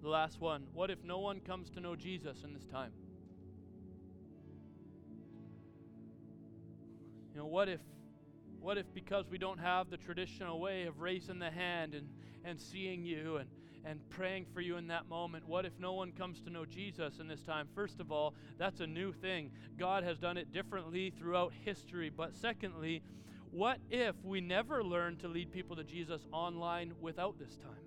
The 0.01 0.09
last 0.09 0.41
one 0.41 0.67
what 0.73 0.91
if 0.91 1.05
no 1.05 1.19
one 1.19 1.41
comes 1.41 1.71
to 1.71 1.81
know 1.81 1.95
Jesus 1.95 2.43
in 2.45 2.55
this 2.55 2.65
time? 2.65 2.93
You 7.33 7.41
know, 7.41 7.47
what 7.47 7.69
if 7.69 7.81
what 8.61 8.79
if 8.79 8.87
because 8.95 9.29
we 9.29 9.39
don't 9.39 9.59
have 9.59 9.91
the 9.91 9.97
traditional 9.97 10.61
way 10.61 10.85
of 10.85 11.01
raising 11.01 11.41
the 11.41 11.51
hand 11.51 11.95
and, 11.95 12.09
and 12.45 12.61
seeing 12.61 13.05
you 13.05 13.39
and 13.39 13.49
and 13.85 14.01
praying 14.11 14.47
for 14.53 14.61
you 14.61 14.77
in 14.77 14.87
that 14.89 15.09
moment. 15.09 15.47
What 15.47 15.65
if 15.67 15.73
no 15.79 15.93
one 15.93 16.13
comes 16.13 16.41
to 16.43 16.51
know 16.51 16.65
Jesus 16.65 17.19
in 17.19 17.29
this 17.29 17.43
time? 17.43 17.69
First 17.75 18.01
of 18.01 18.13
all, 18.13 18.35
that's 18.59 18.81
a 18.81 18.87
new 18.87 19.13
thing. 19.13 19.51
God 19.79 20.05
has 20.05 20.19
done 20.19 20.37
it 20.37 20.53
differently 20.53 21.11
throughout 21.11 21.53
history. 21.65 22.11
But 22.11 22.37
secondly, 22.37 23.03
what 23.51 23.79
if 23.91 24.15
we 24.25 24.41
never 24.41 24.83
learn 24.83 25.17
to 25.19 25.29
lead 25.29 25.53
people 25.53 25.77
to 25.77 25.85
Jesus 25.85 26.27
online 26.33 26.93
without 27.01 27.39
this 27.39 27.57
time? 27.57 27.85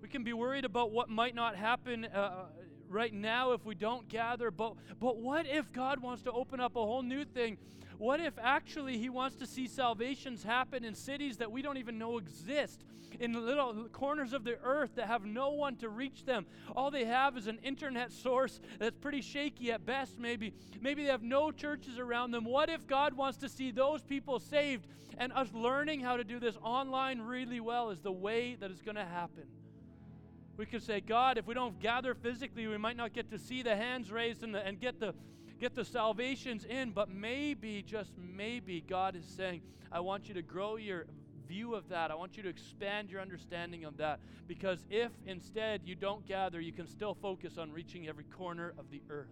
We 0.00 0.08
can 0.08 0.24
be 0.24 0.32
worried 0.32 0.64
about 0.64 0.90
what 0.90 1.10
might 1.10 1.34
not 1.34 1.56
happen 1.56 2.06
uh, 2.06 2.46
right 2.90 3.12
now 3.12 3.52
if 3.52 3.64
we 3.64 3.74
don't 3.74 4.08
gather, 4.08 4.50
but, 4.50 4.74
but 4.98 5.16
what 5.16 5.46
if 5.46 5.72
God 5.72 6.00
wants 6.00 6.22
to 6.24 6.32
open 6.32 6.60
up 6.60 6.76
a 6.76 6.80
whole 6.80 7.02
new 7.02 7.24
thing? 7.24 7.56
What 7.98 8.20
if 8.20 8.34
actually 8.42 8.98
He 8.98 9.08
wants 9.08 9.36
to 9.36 9.46
see 9.46 9.66
salvations 9.66 10.42
happen 10.42 10.84
in 10.84 10.94
cities 10.94 11.36
that 11.36 11.52
we 11.52 11.62
don't 11.62 11.76
even 11.76 11.98
know 11.98 12.18
exist, 12.18 12.82
in 13.18 13.32
little 13.34 13.88
corners 13.92 14.32
of 14.32 14.44
the 14.44 14.58
earth 14.62 14.94
that 14.94 15.06
have 15.06 15.24
no 15.24 15.50
one 15.50 15.76
to 15.76 15.88
reach 15.88 16.24
them? 16.24 16.46
All 16.74 16.90
they 16.90 17.04
have 17.04 17.36
is 17.36 17.46
an 17.46 17.58
internet 17.62 18.10
source 18.10 18.58
that's 18.78 18.96
pretty 18.96 19.20
shaky 19.20 19.70
at 19.70 19.84
best, 19.84 20.18
maybe. 20.18 20.54
Maybe 20.80 21.04
they 21.04 21.10
have 21.10 21.22
no 21.22 21.50
churches 21.50 21.98
around 21.98 22.30
them. 22.30 22.44
What 22.44 22.70
if 22.70 22.86
God 22.86 23.12
wants 23.12 23.36
to 23.38 23.48
see 23.48 23.70
those 23.70 24.02
people 24.02 24.38
saved 24.38 24.86
and 25.18 25.32
us 25.34 25.52
learning 25.52 26.00
how 26.00 26.16
to 26.16 26.24
do 26.24 26.40
this 26.40 26.56
online 26.62 27.20
really 27.20 27.60
well 27.60 27.90
is 27.90 28.00
the 28.00 28.12
way 28.12 28.56
that 28.60 28.70
it's 28.70 28.82
going 28.82 28.96
to 28.96 29.04
happen? 29.04 29.44
We 30.60 30.66
could 30.66 30.82
say, 30.82 31.00
God, 31.00 31.38
if 31.38 31.46
we 31.46 31.54
don't 31.54 31.80
gather 31.80 32.14
physically, 32.14 32.66
we 32.66 32.76
might 32.76 32.98
not 32.98 33.14
get 33.14 33.30
to 33.30 33.38
see 33.38 33.62
the 33.62 33.74
hands 33.74 34.12
raised 34.12 34.42
and, 34.42 34.54
the, 34.54 34.58
and 34.58 34.78
get 34.78 35.00
the 35.00 35.14
get 35.58 35.74
the 35.74 35.86
salvations 35.86 36.66
in, 36.66 36.90
but 36.90 37.08
maybe, 37.08 37.80
just 37.80 38.12
maybe, 38.18 38.84
God 38.86 39.16
is 39.16 39.24
saying, 39.24 39.62
I 39.90 40.00
want 40.00 40.28
you 40.28 40.34
to 40.34 40.42
grow 40.42 40.76
your 40.76 41.06
view 41.48 41.74
of 41.74 41.88
that. 41.88 42.10
I 42.10 42.14
want 42.14 42.36
you 42.36 42.42
to 42.42 42.50
expand 42.50 43.10
your 43.10 43.22
understanding 43.22 43.84
of 43.84 43.96
that. 43.96 44.20
Because 44.46 44.84
if 44.90 45.10
instead 45.24 45.80
you 45.86 45.94
don't 45.94 46.26
gather, 46.26 46.60
you 46.60 46.72
can 46.72 46.86
still 46.86 47.14
focus 47.14 47.56
on 47.56 47.72
reaching 47.72 48.06
every 48.06 48.24
corner 48.24 48.74
of 48.76 48.90
the 48.90 49.00
earth. 49.08 49.28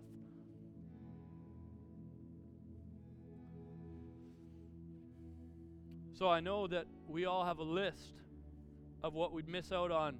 So 6.14 6.30
I 6.30 6.40
know 6.40 6.66
that 6.68 6.86
we 7.06 7.26
all 7.26 7.44
have 7.44 7.58
a 7.58 7.64
list 7.64 8.14
of 9.02 9.12
what 9.12 9.34
we'd 9.34 9.46
miss 9.46 9.72
out 9.72 9.90
on 9.90 10.16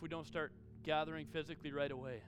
if 0.00 0.02
we 0.02 0.08
don't 0.08 0.26
start 0.26 0.50
gathering 0.82 1.26
physically 1.26 1.72
right 1.72 1.90
away. 1.90 2.22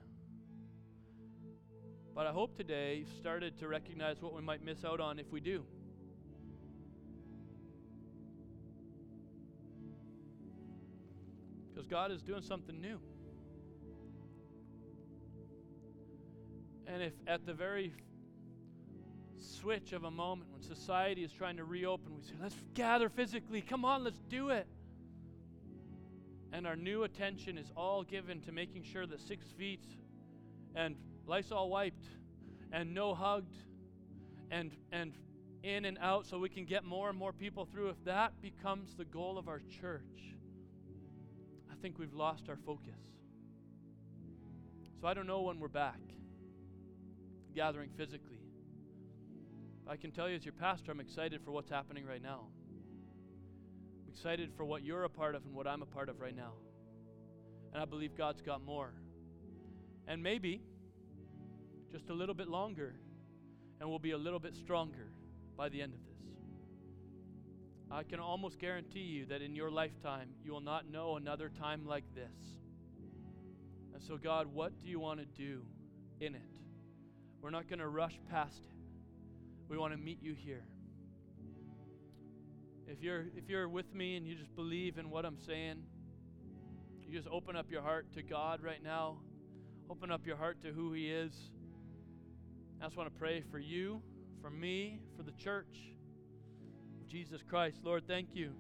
But 2.14 2.26
I 2.26 2.30
hope 2.30 2.54
today 2.54 2.96
you've 2.96 3.16
started 3.18 3.58
to 3.60 3.68
recognize 3.68 4.20
what 4.20 4.34
we 4.34 4.42
might 4.42 4.62
miss 4.62 4.84
out 4.84 5.00
on 5.00 5.18
if 5.18 5.32
we 5.32 5.40
do. 5.40 5.64
Because 11.70 11.86
God 11.86 12.12
is 12.12 12.20
doing 12.20 12.42
something 12.42 12.78
new. 12.78 13.00
And 16.86 17.02
if 17.02 17.14
at 17.26 17.46
the 17.46 17.54
very 17.54 17.94
switch 19.38 19.94
of 19.94 20.04
a 20.04 20.10
moment 20.10 20.50
when 20.52 20.60
society 20.60 21.24
is 21.24 21.32
trying 21.32 21.56
to 21.56 21.64
reopen, 21.64 22.14
we 22.14 22.22
say, 22.22 22.34
let's 22.38 22.54
gather 22.74 23.08
physically, 23.08 23.62
come 23.62 23.86
on, 23.86 24.04
let's 24.04 24.20
do 24.28 24.50
it. 24.50 24.66
And 26.52 26.66
our 26.66 26.76
new 26.76 27.04
attention 27.04 27.56
is 27.56 27.70
all 27.74 28.04
given 28.04 28.42
to 28.42 28.52
making 28.52 28.82
sure 28.82 29.06
that 29.06 29.20
six 29.22 29.46
feet 29.56 29.84
and 30.74 30.96
Lysol 31.26 31.70
wiped 31.70 32.04
and 32.70 32.94
no 32.94 33.14
hugged 33.14 33.56
and 34.50 34.70
and 34.90 35.14
in 35.62 35.84
and 35.86 35.96
out 36.00 36.26
so 36.26 36.38
we 36.38 36.48
can 36.48 36.64
get 36.64 36.84
more 36.84 37.08
and 37.08 37.18
more 37.18 37.32
people 37.32 37.64
through. 37.64 37.88
If 37.88 38.04
that 38.04 38.42
becomes 38.42 38.94
the 38.96 39.04
goal 39.04 39.38
of 39.38 39.48
our 39.48 39.60
church 39.80 40.36
I 41.70 41.74
think 41.80 41.98
we've 41.98 42.14
lost 42.14 42.48
our 42.48 42.58
focus. 42.66 43.00
So 45.00 45.06
I 45.06 45.14
don't 45.14 45.26
know 45.26 45.40
when 45.42 45.58
we're 45.58 45.68
back 45.68 46.00
gathering 47.54 47.90
physically. 47.96 48.40
I 49.86 49.96
can 49.96 50.12
tell 50.12 50.28
you 50.28 50.36
as 50.36 50.44
your 50.44 50.52
pastor 50.52 50.92
I'm 50.92 51.00
excited 51.00 51.40
for 51.42 51.50
what's 51.50 51.70
happening 51.70 52.04
right 52.04 52.22
now 52.22 52.48
excited 54.12 54.50
for 54.56 54.64
what 54.64 54.82
you're 54.82 55.04
a 55.04 55.10
part 55.10 55.34
of 55.34 55.44
and 55.44 55.54
what 55.54 55.66
I'm 55.66 55.82
a 55.82 55.86
part 55.86 56.08
of 56.08 56.20
right 56.20 56.36
now 56.36 56.52
and 57.72 57.82
I 57.82 57.86
believe 57.86 58.16
God's 58.16 58.42
got 58.42 58.62
more 58.62 58.92
and 60.06 60.22
maybe 60.22 60.60
just 61.92 62.08
a 62.08 62.14
little 62.14 62.34
bit 62.34 62.48
longer, 62.48 62.94
and 63.78 63.88
we'll 63.88 63.98
be 63.98 64.12
a 64.12 64.18
little 64.18 64.38
bit 64.38 64.54
stronger 64.56 65.12
by 65.56 65.68
the 65.68 65.82
end 65.82 65.92
of 65.92 66.00
this. 66.04 66.12
I 67.90 68.02
can 68.02 68.18
almost 68.18 68.58
guarantee 68.58 69.00
you 69.00 69.26
that 69.26 69.42
in 69.42 69.54
your 69.54 69.70
lifetime, 69.70 70.30
you 70.42 70.52
will 70.52 70.62
not 70.62 70.90
know 70.90 71.16
another 71.16 71.50
time 71.50 71.86
like 71.86 72.04
this. 72.14 72.56
And 73.92 74.02
so, 74.02 74.16
God, 74.16 74.46
what 74.46 74.72
do 74.80 74.88
you 74.88 74.98
want 74.98 75.20
to 75.20 75.26
do 75.26 75.60
in 76.20 76.34
it? 76.34 76.40
We're 77.42 77.50
not 77.50 77.68
going 77.68 77.80
to 77.80 77.88
rush 77.88 78.18
past 78.30 78.62
it. 78.64 78.76
We 79.68 79.76
want 79.76 79.92
to 79.92 79.98
meet 79.98 80.22
you 80.22 80.32
here. 80.32 80.64
If 82.92 83.02
you're 83.02 83.24
if 83.34 83.48
you're 83.48 83.68
with 83.68 83.94
me 83.94 84.16
and 84.16 84.26
you 84.26 84.34
just 84.34 84.54
believe 84.54 84.98
in 84.98 85.08
what 85.08 85.24
I'm 85.24 85.38
saying, 85.38 85.82
you 87.06 87.16
just 87.16 87.28
open 87.28 87.56
up 87.56 87.70
your 87.70 87.80
heart 87.80 88.12
to 88.14 88.22
God 88.22 88.62
right 88.62 88.82
now. 88.82 89.16
Open 89.88 90.10
up 90.10 90.26
your 90.26 90.36
heart 90.36 90.60
to 90.62 90.72
who 90.72 90.92
he 90.92 91.10
is. 91.10 91.32
I 92.82 92.84
just 92.84 92.96
want 92.98 93.12
to 93.12 93.18
pray 93.18 93.44
for 93.50 93.58
you, 93.58 94.02
for 94.42 94.50
me, 94.50 95.00
for 95.16 95.22
the 95.22 95.32
church 95.32 95.92
Jesus 97.08 97.42
Christ. 97.42 97.78
Lord, 97.82 98.06
thank 98.06 98.28
you. 98.34 98.54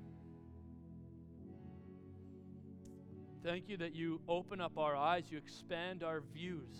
Thank 3.42 3.68
you 3.68 3.76
that 3.78 3.94
you 3.94 4.20
open 4.28 4.60
up 4.60 4.78
our 4.78 4.94
eyes, 4.94 5.24
you 5.30 5.36
expand 5.36 6.02
our 6.02 6.22
views. 6.32 6.70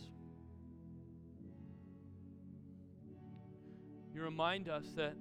You 4.15 4.23
remind 4.23 4.69
us 4.69 4.85
that, 4.97 5.15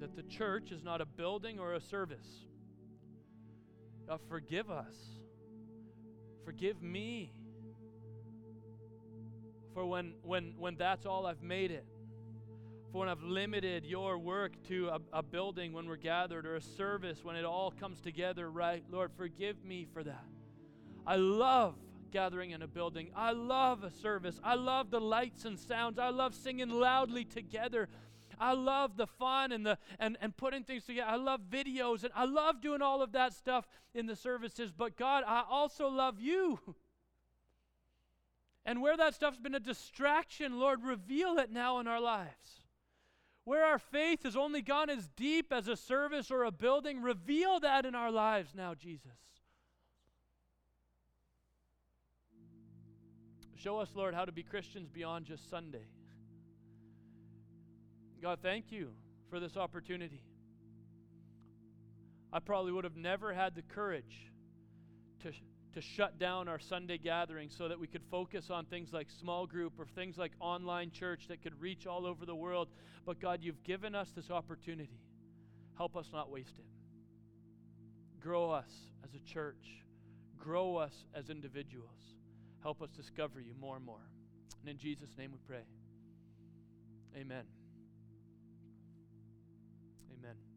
that 0.00 0.16
the 0.16 0.22
church 0.22 0.70
is 0.70 0.82
not 0.82 1.00
a 1.00 1.06
building 1.06 1.58
or 1.58 1.74
a 1.74 1.80
service. 1.80 2.46
God, 4.06 4.20
forgive 4.28 4.70
us. 4.70 4.94
Forgive 6.44 6.82
me 6.82 7.32
for 9.74 9.84
when, 9.84 10.14
when, 10.22 10.54
when 10.58 10.76
that's 10.76 11.04
all 11.04 11.26
I've 11.26 11.42
made 11.42 11.70
it. 11.70 11.84
For 12.90 13.00
when 13.00 13.08
I've 13.08 13.22
limited 13.22 13.84
your 13.84 14.16
work 14.18 14.52
to 14.68 14.88
a, 14.88 15.18
a 15.18 15.22
building 15.22 15.72
when 15.72 15.86
we're 15.86 15.96
gathered 15.96 16.46
or 16.46 16.56
a 16.56 16.62
service 16.62 17.22
when 17.22 17.36
it 17.36 17.44
all 17.44 17.70
comes 17.70 18.00
together 18.00 18.50
right. 18.50 18.82
Lord, 18.90 19.10
forgive 19.16 19.62
me 19.62 19.86
for 19.92 20.02
that. 20.02 20.24
I 21.06 21.16
love 21.16 21.74
gathering 22.10 22.52
in 22.52 22.62
a 22.62 22.66
building. 22.66 23.10
I 23.14 23.32
love 23.32 23.84
a 23.84 23.90
service. 23.90 24.40
I 24.42 24.54
love 24.54 24.90
the 24.90 25.00
lights 25.00 25.44
and 25.44 25.58
sounds. 25.58 25.98
I 25.98 26.08
love 26.08 26.34
singing 26.34 26.70
loudly 26.70 27.24
together. 27.24 27.88
I 28.40 28.52
love 28.52 28.96
the 28.96 29.06
fun 29.06 29.52
and 29.52 29.64
the 29.64 29.78
and, 29.98 30.16
and 30.20 30.36
putting 30.36 30.64
things 30.64 30.84
together. 30.84 31.08
I 31.10 31.16
love 31.16 31.40
videos 31.50 32.04
and 32.04 32.12
I 32.14 32.24
love 32.24 32.60
doing 32.60 32.82
all 32.82 33.02
of 33.02 33.12
that 33.12 33.32
stuff 33.34 33.66
in 33.94 34.06
the 34.06 34.16
services. 34.16 34.72
But 34.72 34.96
God, 34.96 35.24
I 35.26 35.44
also 35.48 35.88
love 35.88 36.20
you. 36.20 36.58
And 38.64 38.82
where 38.82 38.96
that 38.98 39.14
stuff's 39.14 39.38
been 39.38 39.54
a 39.54 39.60
distraction, 39.60 40.58
Lord, 40.60 40.84
reveal 40.84 41.38
it 41.38 41.50
now 41.50 41.80
in 41.80 41.86
our 41.86 42.00
lives. 42.00 42.62
Where 43.44 43.64
our 43.64 43.78
faith 43.78 44.24
has 44.24 44.36
only 44.36 44.60
gone 44.60 44.90
as 44.90 45.08
deep 45.16 45.54
as 45.54 45.68
a 45.68 45.76
service 45.76 46.30
or 46.30 46.44
a 46.44 46.50
building, 46.50 47.00
reveal 47.00 47.60
that 47.60 47.86
in 47.86 47.94
our 47.94 48.10
lives 48.10 48.50
now, 48.54 48.74
Jesus. 48.74 49.10
Show 53.56 53.78
us, 53.78 53.88
Lord, 53.94 54.14
how 54.14 54.26
to 54.26 54.32
be 54.32 54.42
Christians 54.42 54.88
beyond 54.88 55.24
just 55.24 55.48
Sunday. 55.48 55.86
God, 58.20 58.38
thank 58.42 58.72
you 58.72 58.90
for 59.30 59.40
this 59.40 59.56
opportunity. 59.56 60.22
I 62.32 62.40
probably 62.40 62.72
would 62.72 62.84
have 62.84 62.96
never 62.96 63.32
had 63.32 63.54
the 63.54 63.62
courage 63.62 64.30
to, 65.22 65.32
to 65.74 65.80
shut 65.80 66.18
down 66.18 66.48
our 66.48 66.58
Sunday 66.58 66.98
gathering 66.98 67.48
so 67.50 67.68
that 67.68 67.78
we 67.78 67.86
could 67.86 68.02
focus 68.10 68.50
on 68.50 68.66
things 68.66 68.92
like 68.92 69.08
small 69.20 69.46
group 69.46 69.74
or 69.78 69.86
things 69.86 70.18
like 70.18 70.32
online 70.40 70.90
church 70.90 71.28
that 71.28 71.42
could 71.42 71.58
reach 71.60 71.86
all 71.86 72.06
over 72.06 72.26
the 72.26 72.34
world. 72.34 72.68
But 73.06 73.20
God, 73.20 73.38
you've 73.42 73.62
given 73.62 73.94
us 73.94 74.10
this 74.14 74.30
opportunity. 74.30 75.00
Help 75.76 75.96
us 75.96 76.10
not 76.12 76.30
waste 76.30 76.58
it. 76.58 76.64
Grow 78.20 78.50
us 78.50 78.70
as 79.04 79.14
a 79.14 79.20
church, 79.20 79.84
grow 80.36 80.76
us 80.76 80.92
as 81.14 81.30
individuals. 81.30 81.88
Help 82.62 82.82
us 82.82 82.90
discover 82.90 83.40
you 83.40 83.54
more 83.60 83.76
and 83.76 83.84
more. 83.84 84.10
And 84.60 84.68
in 84.68 84.78
Jesus' 84.78 85.10
name 85.16 85.30
we 85.32 85.38
pray. 85.46 85.62
Amen. 87.16 87.57
Amen. 90.18 90.47